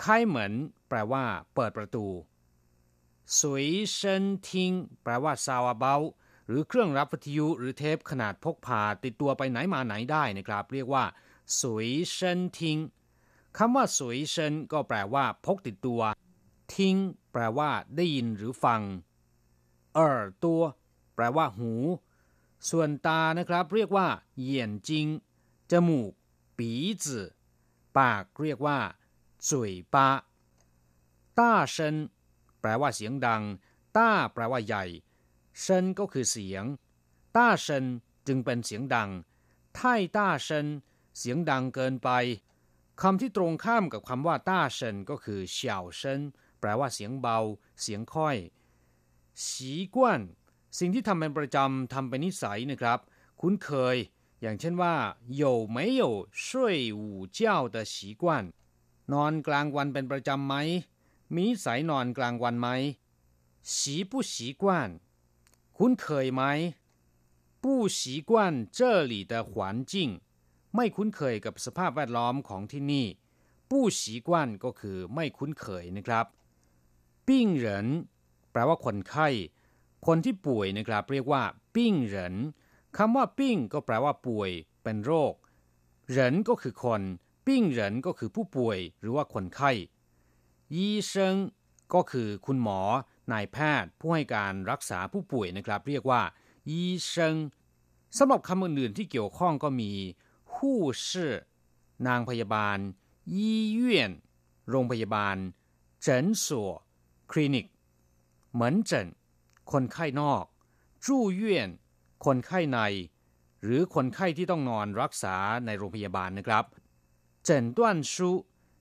[0.00, 0.52] ไคเหมือน
[0.88, 1.24] แปลว่า
[1.54, 2.06] เปิดประตู
[3.38, 5.96] สวยเชินทิงแปลว่าซาวาเบา
[6.46, 11.04] หรือเครื่องรับวิทยุหรือเทปขนาดพกพาติดตัวไปไหนมาไหนได้นะครับ เรียกว่า
[11.60, 12.78] สวยเชินทิง
[13.56, 16.02] คำว่าสวยเชินก็แปลว่า พกติดตัว
[16.74, 16.96] ทิง
[17.32, 18.82] แปลว่า ได้ยินหรือฟัง
[19.94, 20.62] เออตัว
[21.14, 21.72] แปลว่า หู
[22.70, 25.06] ส่วนตานะครับ เรียกว่าเหยียนจิง
[25.70, 26.12] จมูก
[26.58, 26.70] ปี
[27.04, 27.20] จื
[27.98, 28.78] ปากเรียกว่า
[29.48, 30.08] จุยปา
[31.38, 31.96] ต้าเชิน
[32.60, 33.42] แปลว่าเสียงดัง
[33.96, 34.84] ต้าแปลว่าใหญ่
[35.60, 36.64] เซินก็คือเสียง
[37.36, 37.84] ต้าเซิน
[38.26, 39.10] จึงเป็นเสียงดัง
[39.74, 40.66] ไท่ต้าเซิน
[41.17, 42.09] เสียงดังเกินไป
[43.01, 46.21] คำที่ตรงข้ามกับคำว่าต้าเซินก็คือเฉาเซิน
[46.59, 47.37] แปลว่าเสียงเบา
[47.81, 48.37] เสียงค่อย
[49.47, 50.21] สีกวน
[50.79, 52.99] สิ่งที่ทำเป็นประจำทำเป็นนิสัยนะครับ
[53.41, 53.97] คุ้นเคย
[54.41, 54.95] อย่างเช่นว่า
[55.41, 55.43] 有
[55.75, 56.03] 没有
[56.43, 56.45] 睡
[56.99, 57.01] 午
[57.37, 57.39] 觉
[57.73, 58.23] 的习惯
[59.13, 60.55] นอนกลางวันเป็นประจำไหม
[61.35, 62.69] มีนิสัยนอนกลางวันไหม
[63.73, 64.63] 习不习惯
[65.77, 66.43] คุ้นเคยไหม
[67.63, 67.65] 不
[67.97, 68.31] 习惯
[68.77, 68.79] 这
[69.11, 69.51] 里的环
[69.91, 69.93] 境
[70.74, 73.06] ไม่คุ้นเคยกับสภาพแวดล้อมของที่นี่
[73.70, 76.26] ผู้ฉีกว่านก็คือไม่คุ้นเคยนะครับ
[77.28, 77.86] ปิ้งเหริน
[78.52, 79.28] แปลว่าคนไข้
[80.06, 81.42] คนที่ป่วยนะครับ เรียกว่า
[81.74, 82.34] ปิ้งเหริน
[82.96, 84.50] คำว่าปิ้งก็แปลว่าป่วย
[84.82, 85.34] เป็นโรค
[86.08, 87.02] เหรินก็คือคน
[87.46, 89.72] ปิ้งเหรินก็คือผู้ป่วย หรือว่าคนไข้
[90.74, 91.36] 醫生
[91.94, 92.80] ก็คือคุณหมอ
[93.32, 96.20] นายแพทย์ ผู้ให้การรักษาผู้ป่วยนะครับ เรียกว่า
[96.70, 97.36] 醫生
[98.18, 99.92] สำหรับคำอื่นๆที่เกี่ยวข้องก็มี
[100.56, 101.34] 護士
[102.06, 102.78] นางพยาบาล
[103.36, 104.12] 醫院
[104.70, 105.36] โรงพยาบาล
[106.02, 106.70] 診所
[107.30, 107.66] คลินิก
[108.52, 109.08] 門診
[109.72, 110.44] คนไข้นอก
[111.04, 111.70] 住院
[112.24, 112.78] คนไข้ใน
[113.62, 116.64] หรือคนไข้ที่ต้องนอนรักษาในโรงพยาบาลนะครับ
[117.44, 118.30] เจินต้วนชู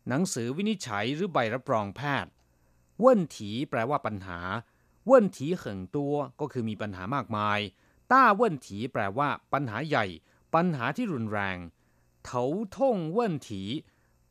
[0.10, 2.32] หนังสือวินิจฉัยหรือใบรับรองแพทย์
[3.00, 4.40] เว่นถีแปลว่าปัญหา
[5.06, 7.60] เว่นถีเหิงตัวก็คือมีปัญหามากมาย
[8.12, 10.06] ต้าเว่นถีแปลว่าปัญหาใหญ่
[10.55, 11.59] ปัญหาที่รุนแรง
[12.25, 12.45] เถา
[12.77, 13.63] ท่งเว่นถี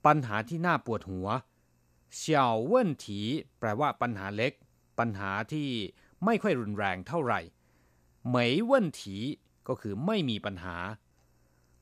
[0.05, 1.27] ปัญหาที่น่าปวดหัว
[2.15, 3.19] เฉียวเว่นถี
[3.59, 4.53] แปลว่าปัญหาเล็ก
[4.99, 5.69] ปัญหาที่
[6.25, 7.39] ไม่ค่อยรุนแรงเท่าไหร่
[8.27, 9.17] เหมยเว่นถี
[9.67, 10.77] ก็คือไม่มีปัญหา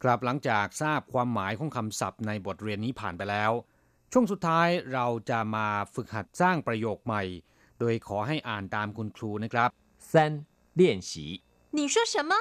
[0.03, 3.51] กลับหลังจากทราบความหมายของคำศัพท์ในบทเรียนนี้ผ่านไปแล้ว
[4.11, 7.23] ช่วงสุดท้ายเราจะมาฝึกหัดสร้างประโยคใหม่
[7.79, 9.69] โดยขอให้อ่านตามคุณครูนะครับ
[10.11, 10.13] 三
[10.79, 11.11] 练习
[11.77, 12.33] 你说什么？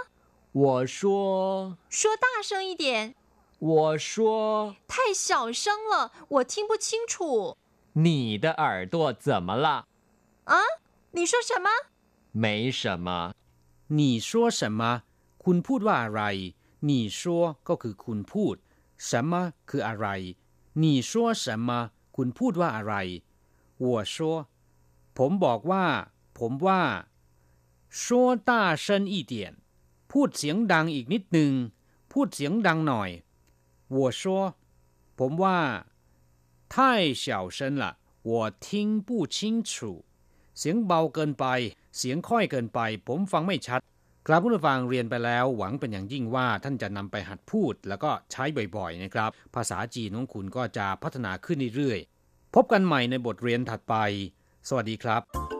[0.53, 3.15] 我说说大声一点。
[3.59, 7.57] 我说太小声了，我听不清楚。
[7.95, 9.87] 你的耳朵怎么了？
[10.45, 10.57] 啊？
[11.13, 11.69] 你说什么？
[12.33, 13.35] 没什么。
[13.89, 15.05] 你说什么
[15.39, 16.23] คุณพูดว่าอะไร
[16.89, 18.57] 你说ก็คือคุณพูด
[19.09, 20.07] 什么คืออะไร
[20.83, 22.95] 你说什么คุณพูดว่าอะไร
[23.79, 24.17] 我说
[25.17, 25.87] ผมบอกว่า
[26.39, 26.83] ผมว่า
[27.89, 29.57] 说大声一点
[30.13, 31.53] พูดเสียงดังอีกนิดหนึ่ง
[32.13, 33.11] พูดเสียงดังหน่อย
[33.97, 34.23] 我说
[35.19, 35.59] ผมว่า
[36.73, 36.75] 太
[37.23, 37.25] 小
[37.57, 37.85] 声了
[38.29, 38.67] 我听
[39.07, 39.37] 不清
[39.71, 39.73] 楚
[40.59, 41.47] เสียงเบาเกินไป
[41.99, 43.81] เสียงค่อยเกินไป ผมฟังไม่ชัด
[44.27, 48.45] ครับผู้ฟังเรียนไปแล้วหวังเป็นอย่างยิ่งว่าท่านจะนำไปหัดพูดแล้วก็ใช้
[48.77, 53.95] บ่อยๆนะครับ ภาษาจีนของคุณก็จะพัฒนาขึ้นเรื่อยๆ พบกันใหม่ในบทเรียนถัดไป
[54.69, 55.60] สวัสดีครับ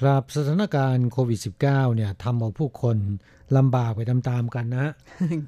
[0.00, 1.60] ครับสถานการณ์โควิด -19
[1.94, 2.98] เนี่ยทำเอาผู้คน
[3.56, 4.92] ลำบากไปตามๆกันนะ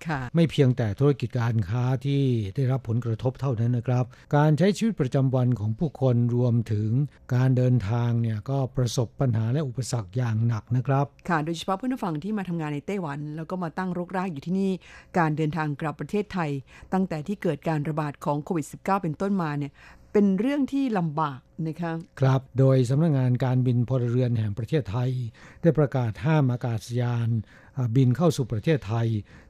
[0.07, 2.23] ค่ะ ไม่เพียงแต่ธุรกิจการค้าที่
[2.57, 4.05] ได้รับผลกระทบเท่านั้นนะครับ
[4.37, 6.89] การใช้ชีวิตประจำวันของผู้คนรวมถึง
[7.35, 14.71] การเดินทางเนี่ยก็ประสบปัญหาและอุปสรรคอย่างหนักนะครับ ค่ะ โดยเฉพาะผู้นฟังที่มาทำงานในไต้หวัน แล้วก็มาตั้งรกรากอยู่ที่นี่
[15.19, 16.51] การเดินทางกลับประเทศไทย
[16.93, 19.73] ตั้งแต่ที่เกิดการระบาดของโควิด -19 เป็นต้นมาเนี่ย
[20.19, 25.11] เป็นเรื่องที่ลำบากนะคะครับ โดยสำนักงงานการบินพลเรือนแห่งประเทศไทย
[25.63, 27.29] ได้ประกาศห้ามอากาศยาน
[27.97, 29.07] บินเข้าสู่ประเทศไทย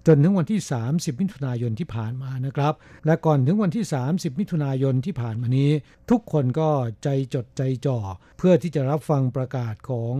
[0.07, 2.75] จนถึงวันที่ 30 มิถุนายนที่ผ่านมานะครับ
[3.07, 5.71] และก่อนถึงวันที่ 30 มิถุนายนที่ผ่านมานี้
[6.11, 6.71] ทุกคนก็
[7.03, 7.99] ใจจดใจจ่อ
[8.39, 10.15] เพื่อที่จะรับฟังประกาศของ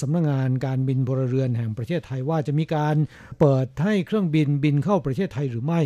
[0.00, 2.96] สำนักงงานการบินพลเรือนแห่งประเทศไทยว่าจะมีการ
[3.40, 5.82] เปิดให้เครื่องบินบินเข้าประเทศไทยหรือไม่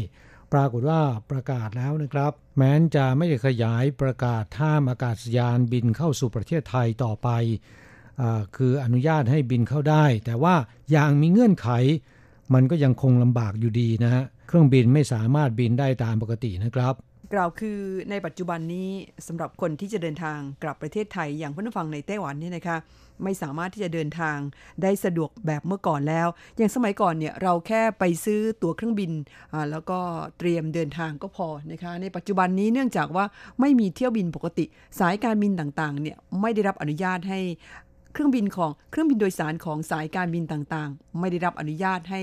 [0.54, 7.28] ปรากฏว่าประกาศแล้วนะครับ แม้นจะไม่ได้ขยายประกาศห้ามอากาศยานบินเข้าสู่ประเทศไทยต่อไป
[8.56, 10.54] คืออนุญาตให้บินเข้าได้ แต่ว่า
[10.90, 11.68] อย่างมีเงื่อนไข
[12.54, 16.94] มันก็ยังคงลำบากอยู่ดีนะฮะเครื่องบินไม่สามารถบินได้ตามปกตินะครับ
[17.34, 17.78] กล่าวคือ
[18.10, 18.88] ในปัจจุบันนี้
[19.26, 22.76] สำหรับคนที่จะเดินทางกลับประเทศไทยอย่างผู้นฟังในไต้หวันนี่นะคะ
[23.22, 24.38] ไม่สามารถที่จะเดินทาง
[24.82, 29.12] ได้สะดวกแบบเมื่อก่อนแล้ว อย่างสมัยก่อนเนี่ยเราแค่ไปซื้อตั๋วเครื่องบิน
[29.70, 29.98] แล้วก็
[30.38, 33.24] เตรียมเดินทางก็พอนะคะ ในปัจจุบันนี้เนื่องจากว่า
[33.60, 34.64] ไม่มีเที่ยวบินปกติ
[34.98, 37.40] สายการบินต่างๆเนี่ยไม่ได้รับอนุญาตให้
[38.14, 42.20] เครื่องบินของเครื่องบินโดยสารของสายการบินต่างๆ ไม่ได้รับอนุญาตให้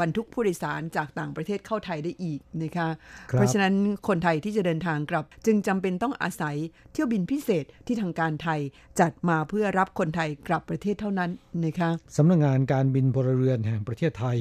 [0.00, 2.88] บรรทุกผู้โดยสารจากต่างประเทศเข้าไทยได้อีกนะคะ
[3.30, 3.74] คเพราะฉะนั้น
[4.08, 6.56] คนไทยที่จะเดินทางกลับ จึงจำเป็นต้องอาศัย
[6.92, 8.60] เที่ยวบินพิเศษที่ทางการไทย
[9.00, 11.30] จัดมาเพื่อรับคนไทยกลับประเทศเท่านั้น
[11.64, 14.38] นะคะสำนักงงานการบินพลเรือนแห่งประเทศไทย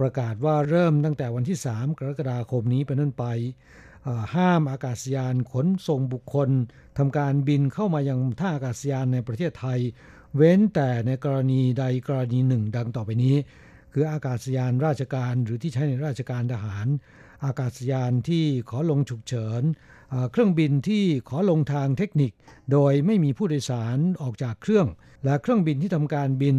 [0.00, 3.24] ประกาศว่าเริ่มตั้งแต่วันที่ 3 กรกฎาคมนี้เป็นต้นไป
[4.34, 6.50] ห้ามอากาศยานขนส่งบุคคล
[6.98, 9.80] ทำการบินเข้ามายังท่าอากาศยานในประเทศไทย
[10.36, 13.36] เว้นแต่ในกรณีใดกรณีหนึ่ง ดังต่อไปนี้
[13.92, 16.86] คืออากาศยานราชการหรือที่ใช้ในราชการทหาร
[17.44, 19.62] อากาศยานที่ขอลงฉุกเฉิน
[20.32, 22.32] เครื่องบินที่ขอลงทางเทคนิค
[22.72, 24.86] โดยไม่มีผู้โดยสารออกจากเครื่อง
[25.24, 26.56] และเครื่องบินที่ทำการบิน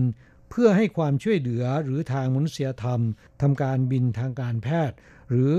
[0.50, 3.02] เพื่อให้ความช่วยเหลือหรือทางมนุษยธรรม
[3.42, 4.98] ทำการบินทางการแพทย์
[5.30, 5.52] หรือ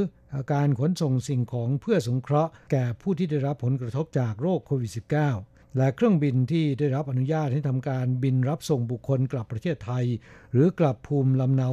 [0.53, 4.93] การขนส่งสิ่งของเพื่อสงเคราะห์แก่ผู้ที่ได้รับผลกระทบจากโรคโควิด
[5.35, 10.05] -19 และเครื่องบินที่ได้รับอนุญาตให้ทำการบินรับส่งบุคคลกลับประเทศไทย
[10.53, 11.71] หรือกลับภูมิลำเนา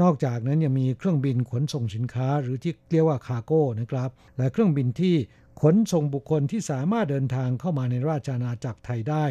[0.00, 5.16] นอกจากนั้นยังมีเครื่องบินขนส่งสินค้า หรือที่เรียกว่าคารโก้นะครับ และเครื่องบินที่
[5.62, 9.24] ขนส่งบุคคลที่สามารถเดินทางเข้ามาในราชอาณาจักรไทยได้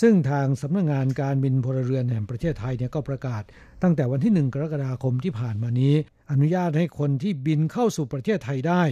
[0.00, 3.42] ซึ่งทางสำนักงงานการบินพลเรือนแห่งประเทศไทยเนี่ยก็ประกาศ
[3.82, 5.94] ตั้งแต่วันที่ 1 กรกฎาคมที่ผ่านมานี้
[6.30, 8.82] อนุญาตให้คนที่บินเข้าสู่ประเทศไทยได้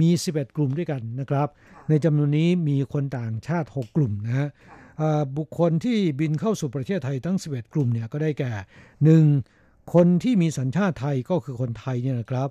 [0.00, 1.48] มี 11 กลุ่มด้วยกันนะครับ
[1.88, 4.48] ในจำนวนนี้มีคนต่างชาติ 6 กลุ่มนะฮะ
[5.36, 8.52] บุคคลที่บินเข้าสู่ประเทศไทยทั้ง 11 กลุ่มเนี่ยก็ได้แก่
[9.22, 9.94] 1.
[9.94, 12.48] คนที่มีสัญชาติไทยก็คือคนไทยเนี่ยนะครับ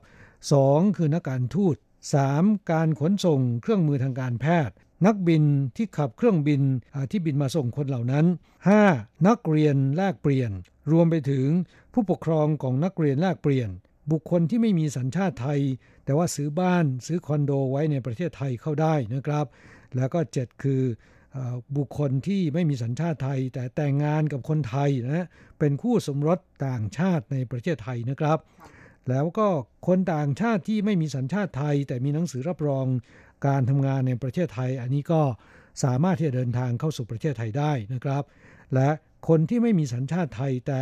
[0.47, 0.97] 2.
[0.97, 1.75] คือนักการทูต
[2.23, 2.71] 3.
[2.71, 4.75] การขนส่งเครื่องมือทางการแพทย์
[5.05, 5.43] นักบิน
[5.75, 6.61] ที่ขับเครื่องบิน
[7.11, 8.25] ที่บินมาส่งคนเหล่านั้น
[8.75, 9.27] 5.
[9.27, 10.51] นักเรียนแลกเปลี่ยน
[10.91, 11.47] รวมไปถึง
[11.93, 13.69] ผู้ปกครองของนักเรียนแลกเปลี่ยน
[14.11, 15.59] บุคคลที่ไม่มีสัญชาติไทย
[16.05, 19.45] แต่ว่าซื้อบ้านซื้อคอนโดไว้ในประเทศไทยเข้าได้นะครับ
[19.95, 20.81] แล้วก็ 7 คือ
[21.77, 25.27] บุคคลที่ไม่มีสัญชาติไทย แต่แต่งงานกับคนไทยนะ
[25.59, 28.39] เป็นคู่สมรสต่างชาติในประเทศไทยนะครับ
[29.09, 29.47] แล้วก็
[29.87, 32.85] คนต่างชาติที่ไม่มีสัญชาติไทย แต่มีหนังสือรับรอง
[33.45, 35.21] การทำงานในประเทศไทย อันนี้ก็
[35.83, 38.23] สามารถที่จะเดินทางเข้าสู่ประเทศไทยได้นะครับ
[38.73, 38.89] และ
[39.27, 40.81] คนที่ไม่มีสัญชาติไทยแต่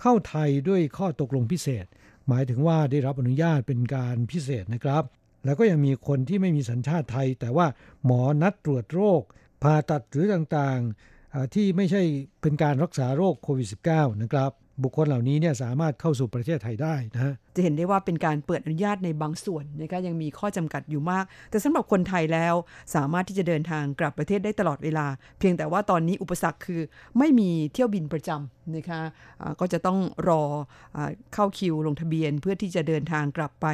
[0.00, 1.86] เข้าไทยด้วยข้อตกลงพิเศษ
[2.28, 5.04] หมายถึงว่าได้รับอนุญาตเป็นการพิเศษนะครับ
[5.44, 7.66] แล้วก็ยังมีคนที่ไม่มีสัญชาติไทย แต่ว่า
[8.04, 9.22] หมอนัดตรวจโรค
[9.62, 12.02] ผ่าตัดหรือต่างๆที่ไม่ใช่
[12.40, 14.50] เป็นการรักษาโรคโควิด -19 นะครับ
[14.82, 22.54] บุคคลเหล่านี้เนี่ยสามารถเข้าสู่ประเทศไทยได้นะฮะจะเห็นได้ว่าเป็นการเปิดอนุญาตในบางส่วนนะคะยังมีข้อจำกัดอยู่มาก แต่สำหรับคนไทยแล้ว
[22.94, 25.06] สามารถที่จะเดินทางกลับประเทศได้ตลอดเวลา
[25.38, 26.80] เพียงแต่ว่าตอนนี้อุปสรรคคือ
[27.18, 29.98] ไม่มีเที่ยวบินประจำนะคะะก็จะต้อง
[30.28, 30.42] รอ
[30.96, 30.98] อ
[31.34, 33.66] เข้าคิวลงทะเบียนเพื่อที่จะเดินทางกลับไป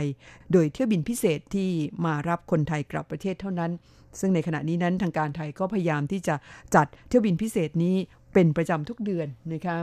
[0.53, 1.71] โดยเที่ยวบินพิเศษที่
[2.05, 3.73] มารับคนไทยกลับประเทศเท่านั้น
[4.21, 6.35] ซึ่งในขณะนี้นั้นทางการไทยก็พยายามที่จะ
[6.75, 7.97] จัดเที่ยวบินพิเศษนี้
[8.33, 9.79] เป็นประจำทุกเดือนนะคะ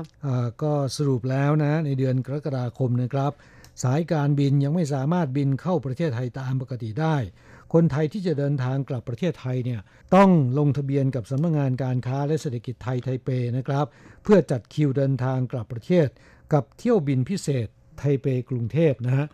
[0.64, 3.32] ก็สรุปแล้วนะในเดือนกรกฎาคมนะครับ
[3.84, 7.16] สายการบินยังไม่สามารถบินเข้าประเทศไทยตามปกติได้
[7.74, 9.80] คนไทยที่จะเดินทางกลับประเทศไทยเนี่ย
[10.16, 10.30] ต้อง
[10.60, 13.86] ลงทะเบียนกับสำนักงงานการค้าและเศรษฐกิจไทยไทเปนะครับ
[14.24, 16.08] เพื่อจัดคิวเดินทางกลับประเทศ
[16.54, 17.68] กับเที่ยวบินพิเศษ
[17.98, 19.26] ไทเปกรุงเทพนะฮะ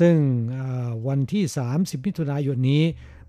[0.00, 0.14] ซึ่ง
[1.08, 1.44] วันที่
[1.76, 2.82] 30มิถุนายนนี้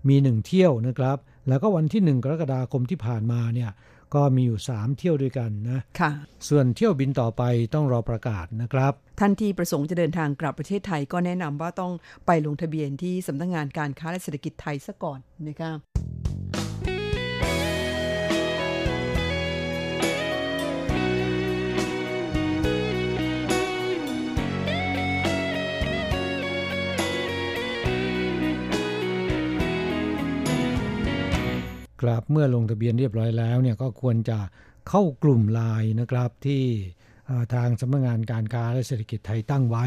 [0.08, 1.18] มีหนึ่งเที่ยวนะครับ
[1.48, 3.70] แล้วก็วันที่ 1 กรกฎาคมที่ผ่านมาเนี่ย
[4.14, 6.10] ก็มีอยู่ 3 เที่ยวด้วยกันนะค่ะ
[6.48, 7.42] ส่วนเที่ยวบินต่อไป
[7.74, 11.92] ต้องรอประกาศนะครับ ท่านที่ประสงค์จะเดินทางกลับประเทศไทยก็แนะนำว่าต้อง
[12.26, 15.72] ไปลงทะเบียนที่สำนักงงานการค้าและเศรษฐกิจไทยซะก่อนนะคะ
[32.00, 34.38] ครับเมื่อลงทะเบียนเรียบร้อยแล้วเนี่ยก็ควรจะ
[34.88, 36.64] เข้ากลุ่มไลน์นะครับที่
[37.54, 39.84] ทางสำนักงงานการค้าและเศรษฐกิจไทยตั้งไว้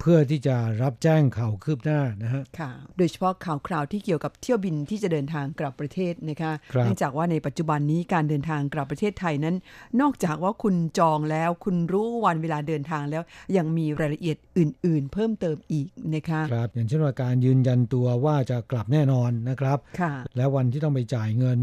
[0.00, 9.56] เพื่อที่จะรับแจ้งข่าวคืบหน้านะฮะค่ะ โดยเฉพาะข่าวคราวที่เกี่ยวกับเที่ยวบินที่จะเดินทางกลับประเทศนะคะเนื่องจากว่าในปัจจุบันนี้การเดินทางกลับประเทศไทยนั้น
[10.00, 13.22] นอกจากว่าคุณจองแล้ว คุณรู้วันเวลาเดินทางแล้ว
[13.56, 21.60] ยังมีรายละเอียดอื่น ๆ เพิ่มเติมอีกนะคะครับอย่างเช่นว่าการยืนยันตัวว่าจะกลับแน่นอนนะครับค่ะแล้ววันที่ต้องไปจ่ายเงิน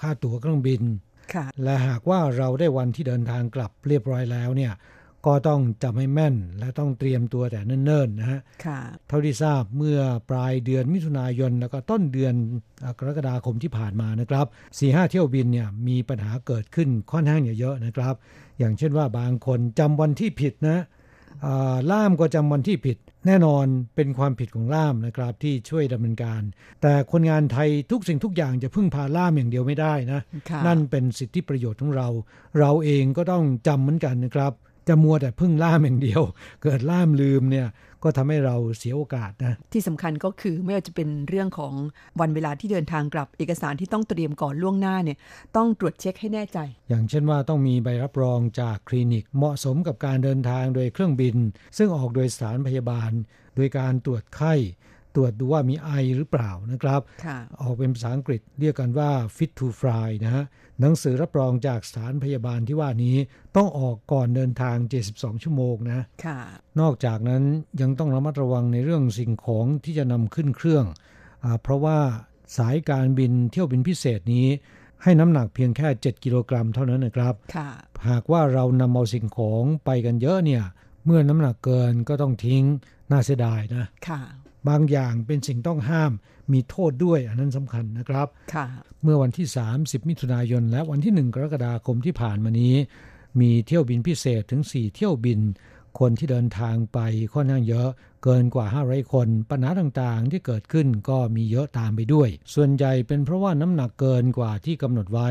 [0.00, 0.82] ค่าตั๋วเครื่องบิน
[1.62, 4.72] และหากว่าเราได้วันที่เดินทางกลับเรียบร้อยแล้วเนี่ย
[5.26, 8.40] ก็ต้องจำให้แม่นและต้องเตรียมตัวแต่เนิ่นๆนะฮะ
[9.08, 9.98] เท่าที่ทราบเมื่อ
[10.30, 12.34] ปลายเดือนมิถุนายนแล้วก็ต้นเดือน
[12.98, 18.14] กรกฎาคมที่ผ่านมานะครับ4ีหเที่ยวบินเนี่ยมีปัญหาเกิดขึ้นค่อนข้างเยอะนะครับ
[18.58, 20.78] อย่างเช่นว่าบางคนจำวันที่ผิดนะ
[21.90, 23.66] ล่ามก็จำวันที่ผิด แน่นอน
[23.96, 26.42] เป็นความผิดของล่ามนะครับที่ช่วยดำเนินการ
[26.82, 30.20] แต่คนงานไทยทุกสิ่งทุกอย่างจะพึ่งพาล่ามอย่างเดียวไม่ได้นะ
[30.66, 32.08] นั่นเป็นสิทธิประโยชน์ของเรา
[32.58, 34.52] เราเองก็ต้องจำเหมือนกันนะครับ
[34.88, 36.22] จะมัวแต่พึ่งล่ามอย่างเดียว
[36.62, 37.66] เกิดล่ามลืมเนี่ย
[38.04, 41.74] ก็ทำให้เราเสียโอกาสนะที่สำคัญก็คือไม่ว่าจะเป็นเรื่องของ
[42.20, 45.18] วันเวลาที่เดินทางกลับเอกสารที่ต้องเตรียมก่อนล่วงหน้าเนี่ย
[45.56, 51.36] ต้องตรวจเช็คให้แน่ใจ อย่างเช่นว่าต้องมีใบรับรองจากคลินิกเหมาะสมกับการเดินทางโดยเครื่องบิน
[51.76, 53.10] ซึ่งออกโดยสถานพยาบาล
[53.56, 54.54] โดยการตรวจไข้
[55.14, 57.00] ตรวจดูว่ามีไอหรือเปล่านะครับ
[57.60, 60.44] ออกเป็นภาษาอังกฤษเรียกกันว่า fit to fly นะฮะ
[60.80, 63.16] หนังสือรับรองจากสถานพยาบาลที่ว่านี้
[63.56, 64.76] ต้องออกก่อนเดินทาง
[65.10, 66.38] 72 ชั่วโมงนะค่ะ
[66.80, 67.42] นอกจากนั้น
[67.80, 70.86] ยังต้องระมัดระวังในเรื่องสิ่งของที่จะนำขึ้นเครื่อง
[71.44, 71.98] อเพราะว่า
[72.58, 74.46] สายการบินเที่ยวบินพิเศษนี้
[75.02, 77.70] ให้น้ำหนักเพียงแค่ 7 กิโลกรัมเท่านั้นนะครับค่ะ
[78.08, 80.62] หากว่าเรานำเอาสิ่งของไปกันเยอะเนี่ย
[81.04, 82.64] เมื่อน้ำหนักเกินก็ต้องทิ้ง
[83.10, 84.20] น่าเสียดายนะค่ะ
[84.68, 86.12] บางอย่างเป็นสิ่งต้องห้าม
[86.52, 88.28] มีโทษด้วยอันนั้นสำคัญนะครับ
[89.02, 89.46] เมื่อวันที่
[89.78, 92.74] 30 มิถุนายน และวันที่ 1 กรกฎาคมที่ผ่านมานี้
[93.40, 95.40] มีเที่ยวบินพิเศษถึง 4 เที่ยวบิน
[95.98, 96.98] คนที่เดินทางไป
[97.32, 97.88] ค่อนข้างเยอะ
[98.24, 105.28] เกินกว่า 500 คน ปัญหาต่างๆ ที่เกิดขึ้นก็มีเยอะตามไปด้วย ส่วนใหญ่เป็นเพราะว่าน้ำหนักเกินกว่าที่กำหนดไว้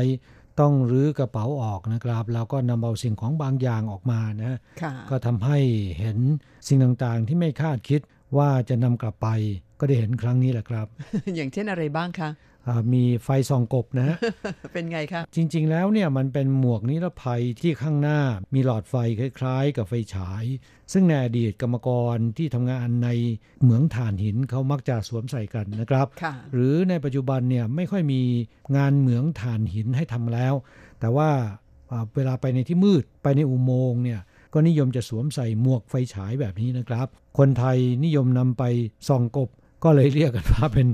[0.60, 4.58] ต้องรื้อกระเป๋าออกนะครับแล้วก็นำเอาสิ่งของบางอย่างออกมานะ
[5.10, 5.58] ก็ทำให้
[5.98, 6.18] เห็น
[6.68, 8.00] สิ่งต่างๆที่ไม่คาดคิด
[8.38, 9.28] ว่าจะนำกลับไป
[9.80, 10.86] ก็ได้เห็นครั้งนี้แหละครับ
[11.36, 12.30] อย่างเช่นอะไรบ้างคะ
[12.92, 14.08] มีไฟส่องกบนะ
[14.72, 18.20] เป็นไงคะ จริง ๆ แล้วเนี่ยมันเป็นหมวกนิรภัยที่ข้างหน้า
[18.54, 20.44] มีหลอดไฟคล้ายๆ กับไฟฉาย
[20.92, 23.08] ซึ่งในอดีตกรรมกรที่ทำงานใน
[23.62, 26.06] เหมืองถ่านหินเขามักจะสวมใส่กันนะครับ
[26.52, 28.20] หรือในปัจจุบันเนี่ยไม่ค่อยมี
[28.76, 30.54] งานเหมืองถ่านหินให้ทำแล้ว
[31.00, 31.30] แต่ว่า
[32.16, 34.20] เวลาไปในที่มืดไปในอุโมงค์เนี่ย
[34.54, 37.06] ก็นิยมจะสวมใส่หมวกไฟฉายแบบนี้นะครับ
[37.38, 38.64] คนไทยนิยมนำไป
[39.08, 39.48] ส่องกบ
[39.84, 40.88] ก็เลยเรียกกันว่าเป็น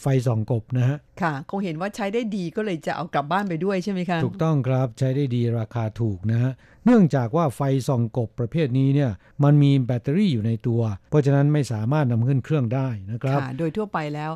[0.00, 6.52] ไฟส่องกบนะฮะ ค่ะ คงเห็นว่าใช้ได้ดีก็เลยจะเอากลับบ้านไปด้วยใช่ไหมคะ ถูกต้องครับใช้ได้ดีราคาถูกนะฮะ
[6.84, 9.10] เนื่องจากว่าไฟส่องกบประเภทนี้เนี่ย
[9.44, 10.80] มันมีแบตเตอรี่อยู่ในตัว
[11.10, 14.30] เพราะฉะนั้นไม่สามารถนำขึ้นเครื่องได้นะครับ ค่ะ โดยทั่วไปแล้ว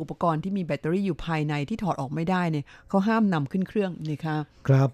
[0.00, 4.36] อุปกรณ์ที่มีแบตเตอรี่อยู่ภายในที่ถอดออกไม่ได้เนี่ยเขาห้ามนำขึ้นเครื่องนี่ค่ะ
[4.68, 4.88] ครับ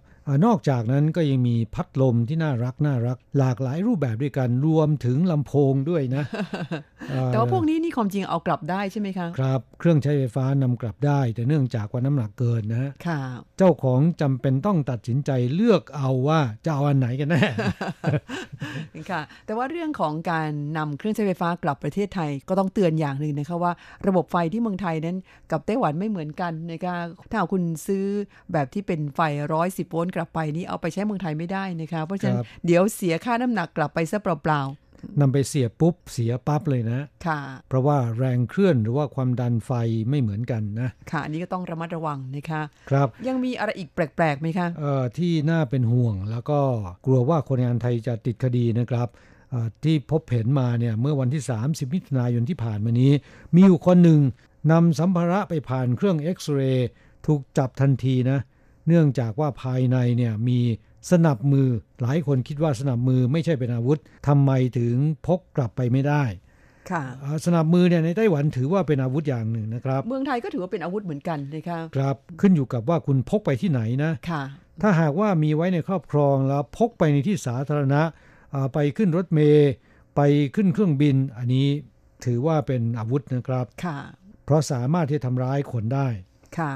[0.46, 6.24] นอกจากนั้นก็ยังมีพัดลมที่น่ารักน่ารัก หลากหลายรูปแบบด้วยกันรวมถึงลำโพงด้วยนะ
[7.32, 13.20] แต่ว่าพวกนี้นี่ความจริงเอากลับได้ใช่ไหมคะครับ เครื่องใช้ไฟฟ้านำกลับได้ แต่เนื่องจากว่าน้ำหนักเกินนะค่ะ
[13.58, 17.40] เจ้าของจำเป็นต้องตัดสินใจเลือกเอาว่าจะเอาอันไหนกันแน่
[19.10, 23.72] ค่ะ แต่ว่าเรื่องของการนำเครื่องใช้ไฟฟ้ากลับประเทศไทยก็ต้องเตือนอย่างหนึ่งนะคะว่า
[24.06, 25.16] ระบบไฟที่เมืองไทยนั้น
[25.50, 26.96] กับไต้หวันไม่เหมือนกันนะคะ
[27.30, 28.04] ถ้าคุณซื้อ
[28.52, 29.20] แบบที่เป็นไฟ
[29.52, 39.70] ร้อยสิบโวลต์กลับไปนี้เอาไปใช้เมืองไทยไม่ได้นะคะเพราะฉะนั้นเดี๋ยวเสียค่าน้ำหนักกลับไปซะเปล่าๆนำไปเสียปุ๊บเสียปั๊บเลยนะค่ะ เพราะว่าแรงเคลื่อนหรือว่าความดันไฟ
[40.10, 46.60] ไม่เหมือนกันนะค่ะอันนี้ก็ต้องระมัดระวังนะคะครับยังมีอะไรอีกแปลกๆไหมคะเอ่อที่น่าเป็นห่วงแล้วก็
[47.04, 49.08] กลัวว่าคนงานไทยจะติดคดีนะครับ
[49.84, 53.12] ที่พบเห็นมาเนี่ยเมื่อวันที่ 30 มิถุนายนที่ผ่านมานี้
[53.54, 54.20] มีอยู่คนหนึ่ง
[54.72, 56.88] นำสัมภาระไปผ่านเครื่องเอ็กซเรย์
[57.26, 58.38] ถูกจับทันทีนะ
[58.88, 60.58] เนื่องจากว่าภายในเนี่ยมี
[61.10, 61.68] สนับมือ
[62.02, 64.94] หลายคนคิดว่าสนับมือไม่ใช่เป็นอาวุธทำไมถึง
[65.26, 66.24] พกกลับไปไม่ได้
[66.90, 67.02] ค่ะ
[67.46, 74.42] สนับมือเนี่ยในไต้หวันถือว่าเป็นอาวุธอย่างหนึ่งนะครับ เมืองไทยก็ถือว่าเป็นอาวุธเหมือนกันนะคะครับขึ้นอยู่กับว่าคุณพกไปที่ไหนนะค่ะ
[74.82, 78.02] ถ้าหากว่ามีไว้ในครอบครองแล้วพกไปในที่สาธารณะ
[78.74, 79.70] ไปขึ้นรถเมย์
[80.16, 80.20] ไป
[80.54, 81.66] ขึ้นเครื่องบิน อันนี้
[82.24, 83.98] ถือว่าเป็นอาวุธนะครับค่ะ
[84.44, 86.08] เพราะสามารถที่ทำร้ายคนได้
[86.58, 86.72] ค่ะ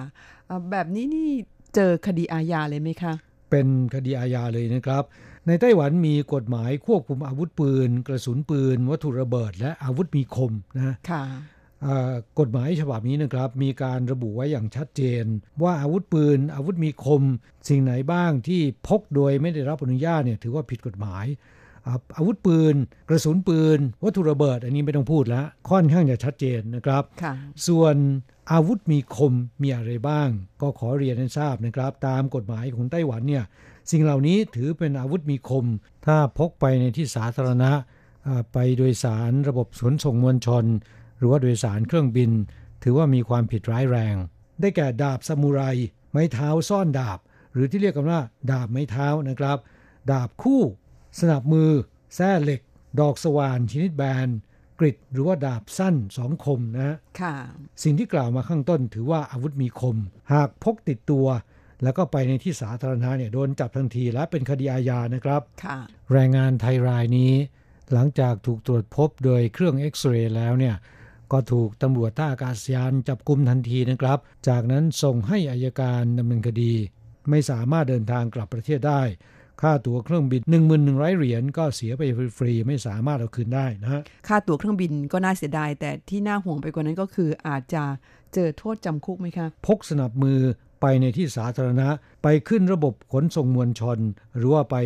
[0.70, 1.30] แบบนี้นี่
[1.74, 3.14] เจอคดีอาญาเลยไหมคะ
[3.50, 5.02] เป็นคดีอาญาเลยนะครับ
[5.46, 11.24] ในไต้หวันมีกฎหมายควบคุมอาวุธปืน กระสุนปืน วัตถุระเบิด และอาวุธมีคมนะค่ะ
[12.40, 15.24] กฎหมายฉบับนี้นะครับ มีการระบุไว้อย่างชัดเจน
[15.62, 17.22] ว่าอาวุธปืน อาวุธมีคม
[17.68, 21.26] สิ่งไหนบ้างที่พกโดยไม่ได้รับอนุญาตเนี่ยถือว่าผิดกฎหมาย
[22.16, 22.74] อาวุธปืน
[23.08, 27.02] กระสุนปืน วัตถุระเบิด อันนี้ไม่ต้องพูดแล้ว ค่อนข้างจะชัดเจนนะครับ
[27.66, 27.96] ส่วน
[28.52, 30.28] อาวุธมีคมมีอะไรบ้าง
[30.60, 33.44] ก็ขอเรียนให้ทราบนะครับ ตามกฎหมายของไต้หวันเนี่ย
[33.90, 35.66] สิ่งเหล่านี้ถือเป็นอาวุธมีคม
[36.06, 37.72] ถ้าพกไปในที่สาธารณะ
[38.52, 40.64] ไปโดยสารระบบขนส่งมวลชน
[41.18, 42.30] หรือว่าโดยสารเครื่องบิน
[42.82, 44.16] ถือว่ามีความผิดร้ายแรง
[44.60, 45.60] ได้แก่ดาบซามูไร
[46.10, 47.18] ไม้เท้าซ่อนดาบ
[47.52, 48.20] หรือที่เรียกกันว่า
[48.50, 49.58] ดาบไม้เท้านะครับ
[50.10, 50.62] ดาบคู่
[51.20, 51.70] สนับมือ
[52.16, 52.60] แส้เหล็ก
[53.00, 54.28] ดอกสว่านชนิดแบน
[54.78, 57.34] กริดหรือว่าดาบสั้นสองคมนะค่ะ
[57.82, 59.96] สิ่งที่กล่าวมาข้างต้นถือว่าอาวุธมีคม
[60.32, 61.26] หากพกติดตัว
[61.82, 65.78] แล้วก็ไปในที่สาธารณะเนี่ยโดนจับทันทีและเป็นคดีอาญานะครับค่ะ
[66.12, 67.32] แรงงานไทยรายนี้
[67.92, 70.76] หลังจากถูกตรวจพบโดยเครื่องเอ็กซเรย์แล้วเนี่ย
[71.32, 76.72] ก็ถูกตำรวจท่าอากาศยานจับกุมทันทีนะครับ จากนั้นส่งให้อายการดำเนินคดี
[77.30, 79.02] ไม่สามารถเดินทางกลับประเทศได้
[79.62, 80.40] ค่าตั๋วเครื่องบิน
[80.78, 82.02] 11,100 เหรียญก็เสียไป
[82.36, 87.82] ฟรีๆไม่สามารถเอาคืนได้นะฮะค่าตั๋วเครื่องบินก็น่าเสียดายแต่ที่น่าห่วงไปกว่านั้นก็คืออาจจะ
[88.34, 90.40] เจอโทษจำคุกไหมคะ พกสนับมือ
[90.82, 91.88] ไปในที่สาธารณะ
[92.22, 93.98] ไปขึ้นระบบขนส่งมวลชน
[94.36, 94.76] หรือว่าไป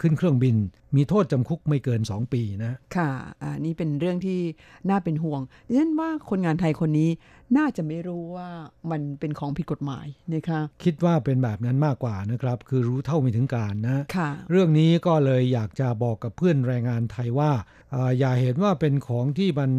[0.00, 0.56] ขึ้นเครื่องบิน
[0.96, 3.10] มีโทษจำคุกไม่เกิน 2 ปีนะ ค่ะ
[3.42, 4.40] อ่านี่เป็นเรื่องที่
[4.88, 7.10] น่าเป็นห่วงดิฉันว่าคนงานไทยคนนี้
[7.56, 8.48] น่าจะไม่รู้ว่า
[8.90, 17.50] มันเป็นของผิดกฎหมายนะคะคิดว่าเป็นแบบนั้นมากกว่านะครับ คือรู้เท่าไม่ถึงการนะค่ะเรื่องนี้ก็เลยอยากจะบอกกับเพื่อนแรงงานไทยว่า
[17.94, 19.70] ออย่าเห็นว่าเป็นของที่มัน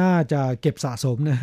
[0.00, 1.40] น่าจะเก็บสะสมนะ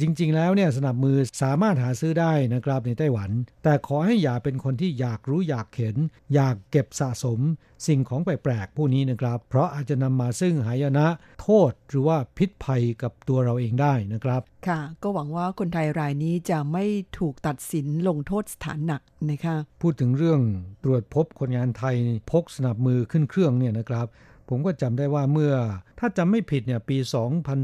[0.00, 3.30] จริง ๆ แล้วเนี่ยสนับมือสามารถหาซื้อได้นะครับในไต้หวัน
[3.64, 5.96] แต่ขอให้อย่าเป็นคนที่อยากรู้อยากเห็น
[6.34, 7.40] อยากเก็บสะสม
[7.86, 11.06] สิ่งของแปลกๆผู้นี้นะครับ เพราะอาจจะนำมาซึ่งหายนะ
[11.42, 16.84] โทษหรือว่าพิษภัยกับตัวเราเองได้นะครับ ค่ะ ก็หวังว่าคนไทยรายนี้จะไม่
[17.18, 20.40] ถูกตัดสินลงโทษสถานหนักนะคะพูดถึงเรื่อง
[20.84, 21.96] ตรวจพบคนงานไทย
[22.30, 24.06] พกสนับมือขึ้นเครื่องเนี่ยนะครับ
[24.48, 25.54] ผมก็จำได้ว่าเมื่อ
[25.98, 26.96] ถ้าจำไม่ผิดเนี่ยปี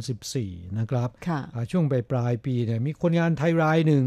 [0.07, 1.09] 2014 นะครับ
[1.71, 4.05] ช่วงปลายปลายปีเนี่ยมีคนงานไทยรายหนึ่ง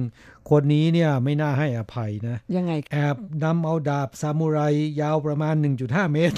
[0.52, 4.60] คนนี้เนี่ยไม่น่าให้อภัยนะยังไงแอบนำเอาดาบซามูไร
[5.02, 6.36] ยาวประมาณ 1.5 เมตร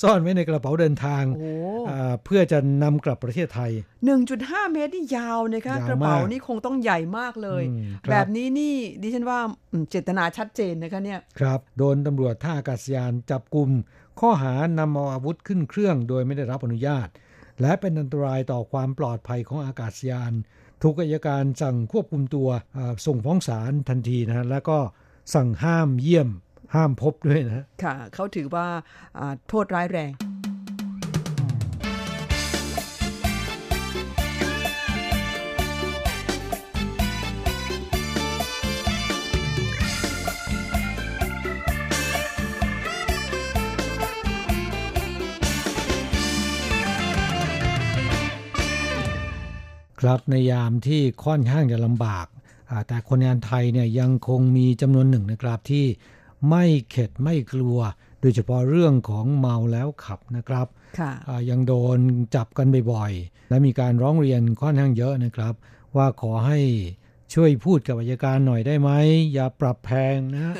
[0.00, 1.24] ซ่อนไว้ในกระเป๋าเดินทาง
[2.24, 3.70] เพื่อจะนำกลับประเทศไทย
[4.22, 7.62] 1.5 เมตรนี่ยาวนะคะกระเป๋านี่คงต้องใหญ่มากเลย
[8.10, 9.38] แบบนี้นี่ดิฉันว่า
[9.90, 13.70] เจตนาชัดเจนนะคะเนี่ยครับ โดนตำรวจท่าอากาศยานจับกลุ่ม
[14.20, 17.08] ข้อหานำเอาอาวุธขึ้นเครื่องโดยไม่ได้รับอนุญาต
[17.60, 20.32] และเป็นอันตรายต่อความปลอดภัยของอากาศยาน
[20.82, 22.48] ถูกอายการสั่งควบคุมตัว
[23.06, 24.78] ส่งฟ้องศาลทันทีนะแล้วก็
[25.34, 26.28] สั่งห้ามเยี่ยม
[26.74, 28.66] ห้ามพบด้วยนะค่ะเขาถือว่า
[29.48, 30.10] โทษร้ายแรง
[50.02, 52.26] ครับในยามที่ค่อนข้างจะลำบาก
[52.88, 55.86] แต่คนงานไทยเนี่ยยังคงมีจำนวนหนึ่งนะครับที่
[56.50, 57.78] ไม่เข็ดไม่กลัว
[58.20, 60.66] โดยเฉพาะเรื่องของเมาแล้วขับนะครับ
[61.50, 61.98] ยังโดน
[62.34, 65.54] จับกันบ่อยๆ และมีการร้องเรียนค่อนข้างเยอะนะครับ
[65.96, 66.58] ว่าขอให้
[67.34, 68.90] ช่วยพูดกับอัยการหน่อยได้ไหม
[69.32, 70.54] อย่าปรับแพงนะ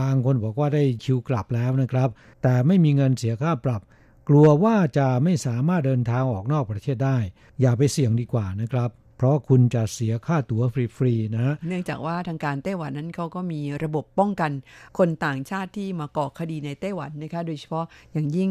[0.00, 2.08] บางคนบอกว่าได้คิวกลับแล้วนะครับ
[2.42, 3.82] แต่ไม่มีเงินเสียค่าปรับ
[4.28, 7.18] กลัวว่าจะไม่สามารถเดินทางออกนอกประเทศได้
[7.60, 10.62] อย่าไปเสี่ยงดีกว่านะครับ เพราะคุณจะเสียค่าตั๋ว
[10.96, 14.50] ฟรีๆนะ เนื่องจากว่าทางการไต้หวันนั้นเขาก็มีระบบป้องกัน
[14.98, 18.50] คนต่างชาติที่มาก่อคดีในไต้หวันนะคะ โดยเฉพาะอย่างยิ่ง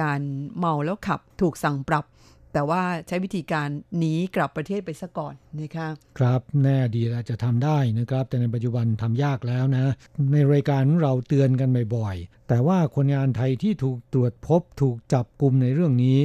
[0.00, 0.20] การ
[0.58, 2.04] เมาแล้วขับถูกสั่งปรับ
[2.52, 3.68] แต่ว่าใช้วิธีการ
[3.98, 5.88] หนีกลับประเทศไปซะก่อนนะคะ
[6.18, 9.92] ครับแน่ดีแล้วจะทำได้นะครับ แต่ในปัจจุบันทำยากแล้วนะ
[10.32, 16.18] ในรายการของเราเตือนกันบ่อยๆ แต่ว่าคนงานไทยที่ถูกตรวจพบถูกจับกลุ่มในเรื่องนี้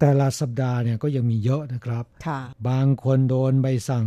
[0.00, 4.06] แต่ละสัปดาห์เนี่ยก็ยังมีเยอะนะครับค่ะบางคนโดนใบสั่ง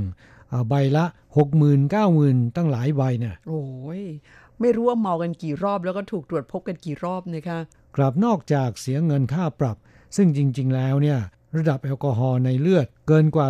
[0.51, 1.05] อ่าใบละ
[1.35, 3.63] 60,000 90,000ตั้งหลายใบเนี่ยโอ้
[3.99, 4.01] ย
[4.59, 7.59] ไม่รู้ว่าเมากันกี่รอบแล้วก็ถูกตรวจพบกันกี่รอบนะคะ
[7.97, 9.77] กลับนอกจากเสียเงินค่าปรับ
[10.15, 11.19] ซึ่งจริง ๆ แล้วเนี่ย
[11.57, 13.47] ระดับแอลกอฮอล์ในเลือดเกินกว่า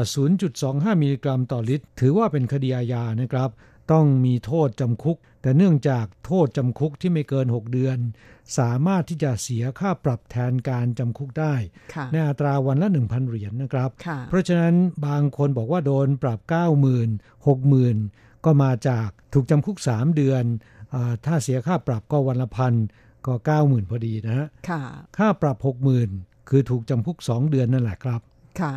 [0.49, 3.49] 0.25 มิลลิกรัมต่อลิตร ถือว่าเป็นคดีอาญานะครับ
[3.91, 7.97] ต้องมีโทษจำคุก แต่เนื่องจากโทษจำคุกที่ไม่เกิน 6 เดือน
[8.58, 11.56] สามารถที่จะเสียค่าปรับแทนการจำคุกได้
[11.93, 14.76] ค่ะในอัตราวันละ 1,000 เหรียญนะครับค่ะเพราะฉะนั้น
[15.08, 16.39] บางคนบอกว่าโดนปรับ
[17.22, 20.43] 90,000 60,000 ก็มาจากถูกจำคุก 3 เดือน
[20.93, 22.74] อาถ้าเสียค่าปรับก็วันละพัน
[23.26, 24.82] ก็ 90,000 พอดีนะฮะค่ะ
[25.18, 28.22] ค่าปรับ 60,000 คือถูกจำคุก 2 เดือนนั่นแหละครับ
[28.62, 28.74] ค่ะ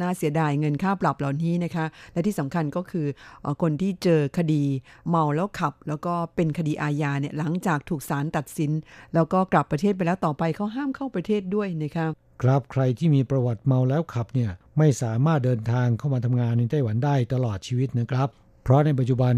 [0.00, 3.06] น่าเสียดายเงินค่าปรับเหล่านี้นะคะ และที่สำคัญก็คือ
[3.42, 4.62] เออคนที่เจอคดี
[5.08, 8.70] เมาแล้วขับ แล้วก็เป็นคดีอาญาเนี่ยหลังจากถูกศาลตัดสิน
[9.14, 12.06] แล้วก็กลับประเทศไปแล้วต่อไปเขาห้ามเข้าประเทศด้วยนะคะ
[12.42, 18.28] ครับใครที่มีประวัติเมาแล้วขับเนี่ยไม่สามารถเดินทางเข้ามาทำงานในไต้หวันได้ตลอดชีวิตนะครับ
[18.62, 19.34] เพราะในปัจจุบัน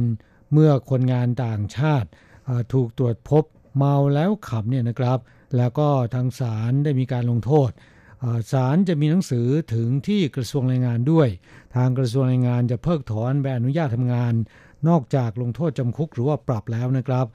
[0.53, 2.09] เมื่อคนงานต่างชาติ
[2.49, 3.45] อ่าถูกตรวจพบ
[3.79, 5.19] เมาแล้วขับเนี่ยนะครับ
[5.57, 7.71] แล้วก็ทางศาลได้มีการลงโทษ
[8.23, 11.29] อ่าศาลจะมีหนังสือถึงที่กระทรวงแรงงานด้วย
[11.77, 14.35] ทางกระทรวงแรงงานจะเพิกถอนใบอนุญาตทำงาน
[14.89, 17.27] นอกจากลงโทษจำคุกหรือว่าปรับแล้วนะครับ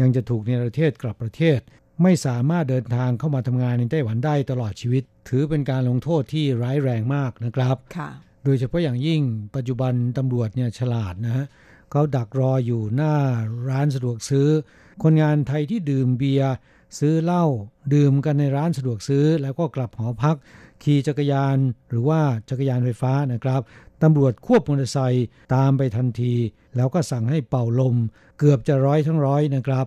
[0.00, 1.60] ยังจะถูกเนรเทศกลับประเทศ
[2.02, 8.10] ไม่สามารถเดินทางเข้ามาทำงานในไต้หวันได้ตลอดชีวิต ถือเป็นการลงโทษที่ร้ายแรงมากนะครับค่ะ
[8.44, 9.20] โดยเฉพาะอย่างยิ่ง
[9.56, 11.46] ปัจจุบันตำรวจเนี่ยฉลาดนะฮะ
[11.90, 13.14] เขาดักรออยู่หน้า
[13.68, 14.48] ร้านสะดวกซื้อ
[15.02, 16.52] คนงานไทยที่ดื่มเบียร์
[16.98, 17.44] ซื้อเหล้า
[17.94, 20.36] ดื่มกันในร้านสะดวกซื้อ แล้วก็กลับหอพัก
[20.82, 21.56] ขี่จักรยาน
[21.88, 22.20] หรือว่า
[22.50, 23.60] จักรยานไฟฟ้านะครับ
[24.02, 26.34] ตำรวจควบมอเตอร์ไซค์ตามไปทันที
[26.76, 27.96] แล้วก็สั่งให้เป่าลม
[28.38, 29.86] เกือบจะร้อยทั้งร้อยนะครับ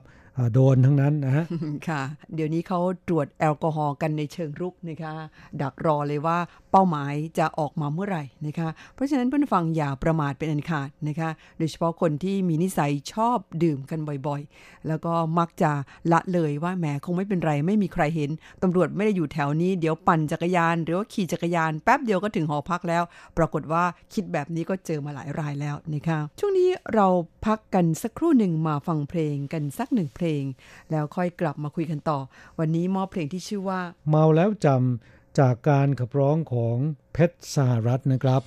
[0.53, 1.45] โดนทั้งนั้นนะฮะ
[1.87, 2.01] ค่ะ
[2.35, 5.13] เดี๋ยวนี้เขาตรวจแอลกอฮอล์กันในเชิงรุกนะคะ
[5.61, 6.37] ดักรอเลยว่า
[6.71, 15.71] เป้าหมายจะออกมาเมื่อไหร่นะคะ เพราะฉะนั้นเพื่อนฟังอย่าประมาทเป็นอันขาดนะคะ โดยเฉพาะคนที่มีนิสัยชอบดื่มกันบ่อยๆ แล้วก็มักจะ
[16.11, 18.29] ละเลยว่าแหมคงไม่เป็นไร ไม่มีใครเห็น
[18.63, 23.03] ตำรวจไม่ได้อยู่แถวนี้เดี๋ยวปั่นจักรยาน หรือว่าขี่จักรยานแป๊บเดียวก็ถึงหอพักแล้ว
[23.37, 23.83] ปรากฏว่า
[24.13, 27.07] คิดแบบนี้ก็เจอมาหลายรายแล้วนะคะช่วงนี้เรา
[27.45, 30.25] พักกันสักครู่หนึ่งมาฟังเพลงกันสักหนึ่งเพลง
[30.91, 32.19] แล้วค่อยกลับมาคุยกันต่อ
[32.59, 36.77] วันนี้มอบเพลงที่ชื่อว่า เมาแล้วจำจากการขับร้องของ
[37.13, 38.41] เพชรสหรัฐนะครับ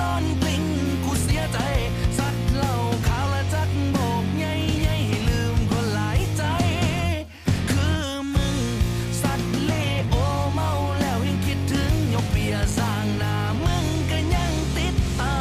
[0.00, 0.64] นอนกลิ้ง
[1.04, 1.58] กูเสียใจ
[2.18, 2.74] สัตว์เหล้า
[3.06, 6.42] ขาวและจักโบกใหญ่ใหญ่ให้ลืมคนหลายใจ
[7.70, 8.00] คือ
[8.34, 8.58] มึง
[9.22, 9.72] สัตว์เล
[10.08, 10.14] โอ
[10.52, 10.70] เมา
[11.00, 15.36] แล้วยังคิดถึงยกเบียร์สร้างหน้ามึงก็ยังติดตา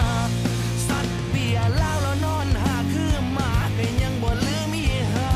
[0.88, 5.32] สัตว์เบียร์เหล้าแล้วนอนหาคือหมาก็ยังบ่ลืมอีหา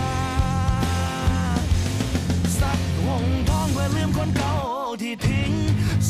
[2.59, 4.55] สัตว์หงทองเพื่อลืมคนเก่า
[5.01, 5.51] ที่ทิ้ง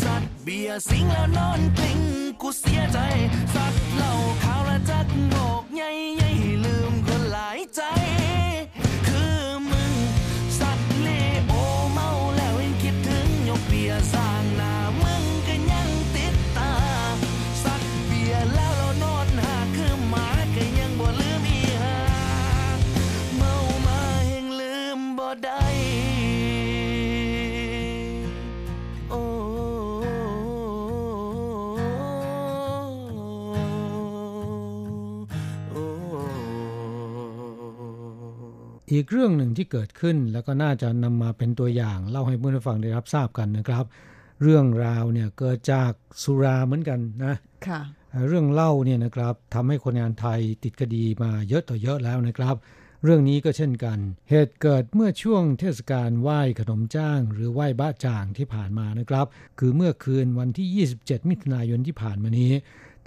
[0.02, 2.00] สัตว์เบียร์สิงแล้วนอนกลิ้ง
[2.48, 3.00] กูเสียใจ
[3.56, 4.12] สักเหล่า
[4.44, 7.82] ขาวและจักโงกใหญ่ใหญ่ให้ลืมคนหลายใจ
[38.96, 43.86] อีกเรื่องหนึ่งที่เกิดขึ้น แล้วก็น่าจะนำมาเป็นตัวอย่าง เล่าให้ผู้ฟังได้รับทราบกันนะครับ
[44.42, 45.92] เรื่องราวเนี่ยเกิดจาก
[46.24, 47.36] สุราเหมือนกันนะ
[47.68, 47.82] ค่ะ
[48.28, 52.56] เรื่องเล่าเนี่ยนะครับทำให้คนงานไทยติดคดีมาเยอะต่อเยอะแล้วนะครับ
[53.04, 53.98] เรื่องนี้ก็เช่นกัน
[54.30, 59.26] เหตุเกิดเมื่อช่วงเทศกาลไหว้ขนมจ้าง หรือไหว้บ้าจ่างที่ผ่านมานะครับ
[59.60, 62.52] คือเมื่อคืนวันที่ 27 มิถุนายนที่ผ่านมานี้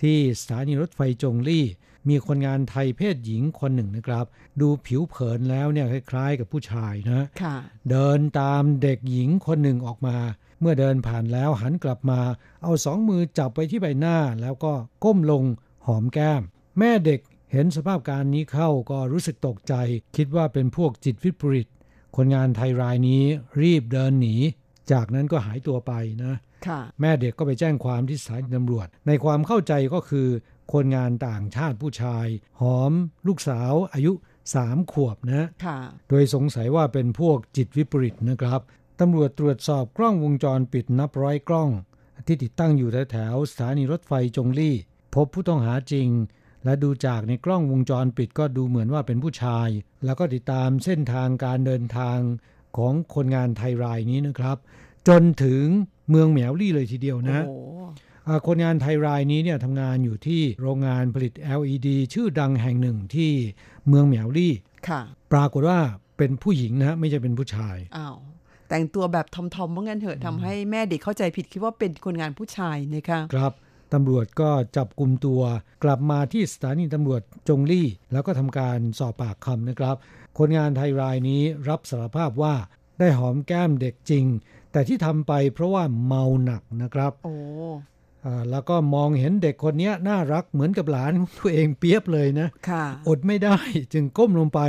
[0.03, 1.65] ที่สถานีรถไฟจงลี่
[2.09, 4.27] มีคนงานไทยเพศหญิงคนหนึ่งนะครับ
[4.61, 7.57] ดูผิวเผินแล้วเนี่ยคล้ายๆ กับผู้ชายนะค่ะ
[7.91, 10.17] เดินตามเด็กหญิงคนหนึ่งออกมา
[10.61, 12.21] เมื่อเดินผ่านแล้วหันกลับมา
[12.63, 14.73] เอาสองมือจับไปที่ใบหน้าแล้วก็
[15.05, 15.45] ก้มลง
[15.87, 16.43] หอมแก้ม
[16.79, 17.21] แม่เด็ก
[17.53, 19.75] เห็นสภาพการนี้เข้าก็รู้สึกตกใจ
[20.17, 21.69] คิดว่าเป็นพวกจิตวิปริต
[22.17, 23.23] คนงานไทยรายนี้
[23.63, 24.37] รีบเดินหนี
[24.93, 25.93] จากนั้นก็หายตัวไป
[26.25, 26.35] นะ
[26.67, 30.29] ค่ะแม่เด็กก็ไปแจ้งความที่สถานีตำรวจ ในความเข้าใจก็คือ
[30.73, 32.27] คนงานต่างชาติผู้ชาย
[32.61, 32.93] หอม
[33.27, 34.13] ลูกสาวอายุ
[34.55, 38.61] สามขวบนะค่ะโดยสงสัยว่าเป็นพวกจิตวิปริตนะครับ
[39.01, 41.71] ตำรวจตรวจสอบกล้องวงจรปิดนับร้อยกล้อง
[42.27, 44.75] ที่ติดตั้งอยู่แถวๆสถานีรถไฟจงลี่
[45.15, 46.09] พบผู้ต้องหาจริง
[46.65, 49.69] และดูจากในกล้องวงจรปิดก็ดูเหมือนว่าเป็นผู้ชาย
[50.05, 52.19] แล้วก็ติดตามเส้นทางการเดินทาง
[52.77, 54.57] ของคนงานไทยรายนี้นะครับ
[55.09, 55.65] จนถึง
[56.11, 57.91] เมืองเหมียวลี่เลยทีเดียวนะโอ้อ่า
[58.47, 63.33] คนงานไทยรายนี้เนี่ยทำงานอยู่ที่โรงงานผลิต LED ชื่อดังแห่งหนึ่งที่
[63.89, 64.55] เมืองเหมียวลี่
[64.89, 65.01] ค่ะ
[65.33, 65.79] ปรากฏว่า
[66.19, 68.17] เป็นผู้หญิงนะไม่ใช่เป็นผู้ชายอ้าว
[68.69, 73.53] แต่งตัวแบบทอมๆว่างั้นเถอะทำให้แม่เด็กเข้าใจผิดคิดว่าเป็นคนงานผู้ชายนะคะครับ
[73.95, 75.43] ตำรวจก็จับกลุ่มตัว
[75.85, 79.97] กลับมาที่สถานีตำรวจจงลี่ แล้วก็ทำการสอบปากคำนะครับ
[80.39, 82.55] คนงานไทยรายนี้รับสารภาพว่า
[82.99, 84.25] ได้หอมแก้มเด็กจริง
[84.73, 87.98] แต่ที่ทำไปเพราะว่าเมาหนักนะครับ โอ้อ่า
[88.51, 93.59] แล้วก็มองเห็นเด็กคนเนี้ยน่ารักเหมือนกับหลานของตัวเองเปียบเลยนะค่ะอดไม่ได้
[93.93, 94.61] จึงก้มลงไป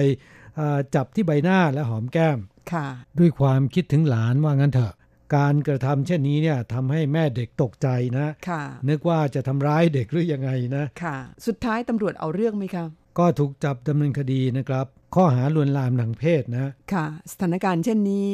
[0.59, 2.37] อ่าจับที่ใบหน้าและหอมแก้ม
[2.73, 2.87] ค่ะ
[3.19, 4.93] ด้วยความคิดถึงหลานว่างั้นเถอะ
[5.35, 7.87] การกระทำเช่นนี้เนี่ยทำให้แม่เด็กตกใจ
[8.17, 12.85] นะค่ะนึกว่าจะทำร้ายเด็กหรือยังไงนะค่ะสุดท้ายตำรวจเอาเรื่องไหมคะ
[13.19, 14.85] ก็ถูกจับดำเนินคดีนะครับ
[15.15, 18.27] ข้อหาลวนลามทางเพศนะ ค่ะ สถานการณ์เช่นนี้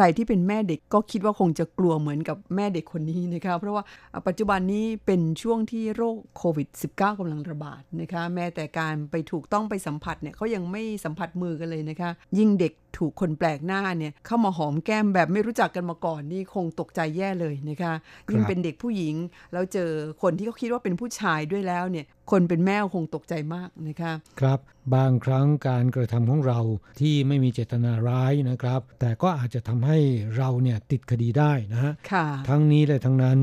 [0.00, 3.82] ใครที่เป็นแม่เด็กก็คิดว่าคงจะกลัวเหมือนกับแม่เด็กคนนี้นะคะเพราะว่า
[4.26, 17.94] ปัจจุบันนี้เป็นช่วงที่โรคโควิด -19 กำลังระบาดนะคะแม้แต่การไปถูกต้องไปสัมผัสเนี่ยเขายังไม่สัมผัสมือกันเลยนะคะ ยิ่งเด็กถูกคนแปลกหน้าเนี่ยเข้ามาหอมแก้มแบบไม่รู้จักกันมาก่อนนี่คงตกใจแย่เลยนะคะ
[18.30, 19.14] ยิ่งเป็นเด็กผู้หญิง
[19.52, 19.90] แล้วเจอ
[20.22, 24.58] คนที่เขาคิดว่าเป็นผู้ชายด้วยแล้วเนี่ยคนเป็นแม่คงตกใจมากนะคะครับ
[24.94, 26.60] บางครั้งการกระทำของเรา
[27.00, 29.98] ที่ไม่มีเจตนาร้ายนะครับ แต่ก็อาจจะทำให้
[30.36, 33.38] เราเนี่ยติดคดีได้นะฮะค่ะทั้งนี้และทั้งนั้น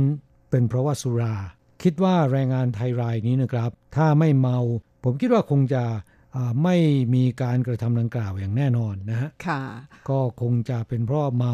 [0.49, 1.35] เป็นเพราะว่าสุรา
[1.83, 4.59] คิดว่าแรงงานไทยรายนี้นะครับ ถ้าไม่เมา
[5.03, 5.97] ผมคิดว่าคงจะอ่า
[6.63, 6.75] ไม่
[7.15, 9.61] มีการกระทำดังกล่าวอย่างแน่นอนนะฮะค่ะ
[10.09, 11.53] ก็คงจะเป็นเพราะเมา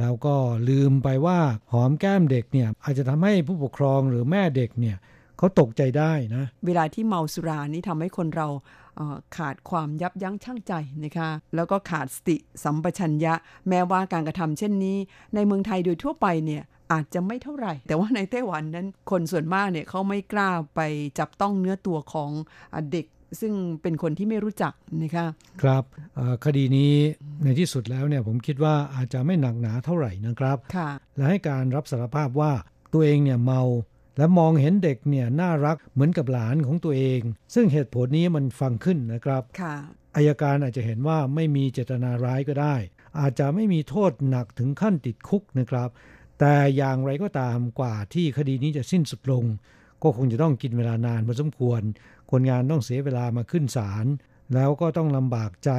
[0.00, 0.36] แล้วก็
[0.68, 1.38] ลืมไปว่า
[1.72, 4.96] หอมแก้มเด็กเนี่ยอาจจะทำให้ผู้ปกครองหรือแม่เด็กเนี่ย
[5.38, 8.48] เขาตกใจได้นะ เวลาที่เมาสุรานี่ทำให้คนเรา
[8.96, 10.72] เอ่อขาดความยับยั้งชั่งใจ
[11.04, 13.34] นะคะ แล้วก็ขาดสติสัมปชัญญะ
[13.68, 14.96] แม้ว่าการกระทำเช่นนี้
[15.34, 16.62] ในเมืองไทยโดยทั่วไปเนี่ย
[16.92, 20.80] อาจจะไม่เท่าไหร่ แต่ว่าในไต้หวันนั้นคนส่วนมากเนี่ยเขาไม่กล้าไป
[21.18, 22.30] จับต้องเนื้อตัวของ
[22.74, 23.06] อะเด็ก
[23.40, 23.52] ซึ่ง
[23.82, 24.72] เป็นคนที่ไม่รู้จัก
[25.02, 25.26] นะคะ
[25.62, 25.84] ครับ
[26.44, 26.92] คดีนี้
[27.44, 32.52] ในที่สุดแล้วเนี่ยผมคิดว่าอาจจะไม่หนักหนาเท่าไหร่นะครับค่ะและให้การรับสารภาพว่า
[32.92, 33.62] ตัวเองเนี่ยเมา
[34.18, 37.20] และมองเห็นเด็กเนี่ยน่ารักเหมือนกับหลานของตัวเอง
[37.54, 39.74] ซึ่งเหตุผลนี้มันฟังขึ้นนะครับค่ะ
[40.16, 42.76] อายการอาจจะเห็นว่าไม่มีเจตนาร้ายก็ได้
[43.20, 45.88] อาจจะไม่มีโทษหนักถึงขั้นติดคุกนะครับ
[46.40, 49.44] แต่อย่างไรก็ตามกว่าที่คดีนี้จะสิ้นสุดลง
[50.02, 51.82] ก็คงจะต้องกินเวลานานพอสมควร
[52.32, 54.06] คนงานต้องเสียเวลามาขึ้นศาล
[54.54, 55.70] แล้วก็ต้องลำบากใจ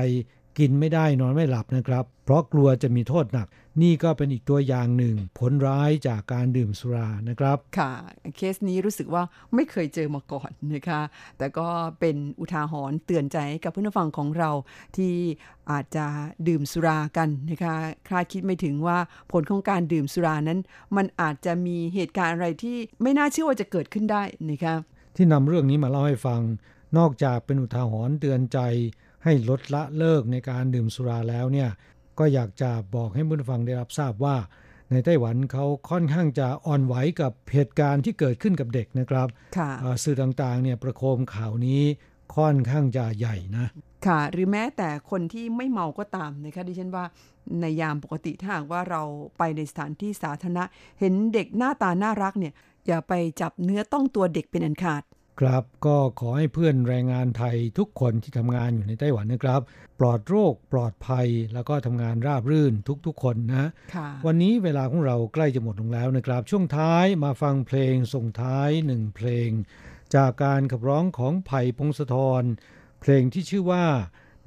[0.60, 3.48] กินไม่ได้นอนไม่หลับนะครับ เพราะกลัวจะมีโทษหนัก
[3.82, 7.92] นี่ก็เป็นอีกตัวอย่างหนึ่ง ผลร้ายจากการดื่มสุรานะครับ ค่ะ
[8.36, 9.24] เคสนี้รู้สึกว่า
[9.56, 11.02] ไม่เคยเจอมาก่อนนะคะ
[11.38, 11.68] แต่ก็
[12.00, 14.52] เป็นอุทาหรณ์เตือนใจกับเพื่อนฟังของเรา
[14.98, 15.14] ที่
[15.72, 16.06] อาจจะ
[16.48, 17.76] ดื่มสุรากันนะคะ
[18.10, 18.98] คาดคิดไม่ถึงว่า
[19.32, 20.60] ผลของการดื่มสุรานั้น
[20.96, 24.76] มันอาจจะมีเหตุการณ์อะไรที่ไม่น่าเชื่อว่าจะเกิดขึ้นได้นะคะ
[25.16, 26.42] ที่นำเรื่องนี้มาเล่าให้ฟัง
[26.98, 28.60] นอกจากเป็นอุทาหรณ์เตือนใจ
[29.24, 31.70] ให้ลดละเลิกในการดื่มสุราแล้วเนี่ย
[32.20, 34.36] ก็อยากจะบอกให้ผู้ฟังได้รับทราบว่า
[34.92, 39.70] ในไต้หวันเขาค่อนข้างจะอ่อนไหวกับเหตุการณ์ที่เกิดขึ้นกับเด็กนะครับค่ะ
[40.04, 41.82] สื่อต่างๆเนี่ยประโคมข่าวนี้
[42.36, 43.68] ค่อนข้างจะใหญ่นะ
[44.08, 47.06] ค่ะ หรือแม้แต่คนที่ไม่เมาก็ตามนะคะดิฉันว่า
[47.62, 49.02] ในยามปกติถ้าหากว่าเรา
[49.38, 50.64] ไปในสถานที่สาธารณะ
[51.00, 52.54] เห็นเด็กหน้าตาน่ารักเนี่ย
[52.88, 55.04] อย่าไปจับเนื้อต้องตัวเด็กเป็นอันขาด
[55.40, 59.62] ครับก็ขอให้เพื่อนแรงงานไทยทุกคนที่ทำงานอยู่ในไต้หวันนะครับ
[60.00, 62.74] ปลอดโรคปลอดภัยแล้วก็ทำงานราบรื่น
[63.06, 63.70] ทุกๆ คนนะ
[64.26, 69.50] วันนี้เวลาของเราใกล้จะหมดลงแล้วนะครับ ช่วงท้ายมาฟังเพลงส่งท้ายหนึ่งเพลง
[70.16, 72.44] จากการขับร้องของไผ่พงศธร
[73.02, 73.86] เพลงที่ชื่อว่า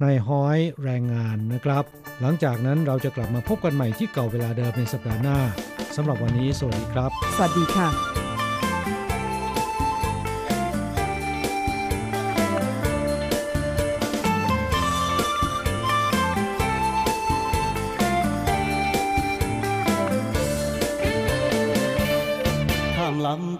[0.03, 1.83] นายห้อยแรงงานนะครับ
[2.21, 5.39] หลังจากนั้นเราจะกลับมาพบกันใหม่ที่เก่าเวลาเดิมในสัปดาห์หน้า
[5.95, 8.26] สำหรับวันนี้สวัสดีครับ สวัสดีค่ะ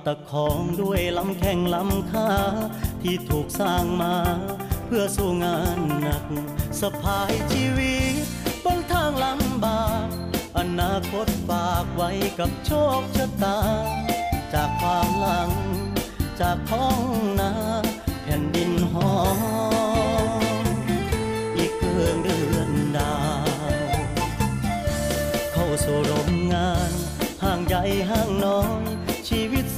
[0.08, 2.32] ตะคองด้วยลำแข่งลำคา
[3.02, 4.16] ที่ถูกสร้างมา
[4.86, 6.26] เพื่อสู้งานหนัก
[6.80, 8.16] สะพายชีวิต
[8.64, 10.08] บนทางลำบาก
[10.58, 13.60] อนาคตฝากไว้กับโชคชะตา
[14.54, 15.52] จากความหลัง
[16.40, 17.04] จากท้อง
[17.40, 17.52] นา
[18.24, 19.12] แผ่นดินหอ
[19.76, 19.77] ม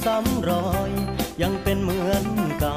[0.04, 0.90] ซ้ำรอย
[1.42, 2.24] ยังเป็นเหมือน
[2.60, 2.76] เก่า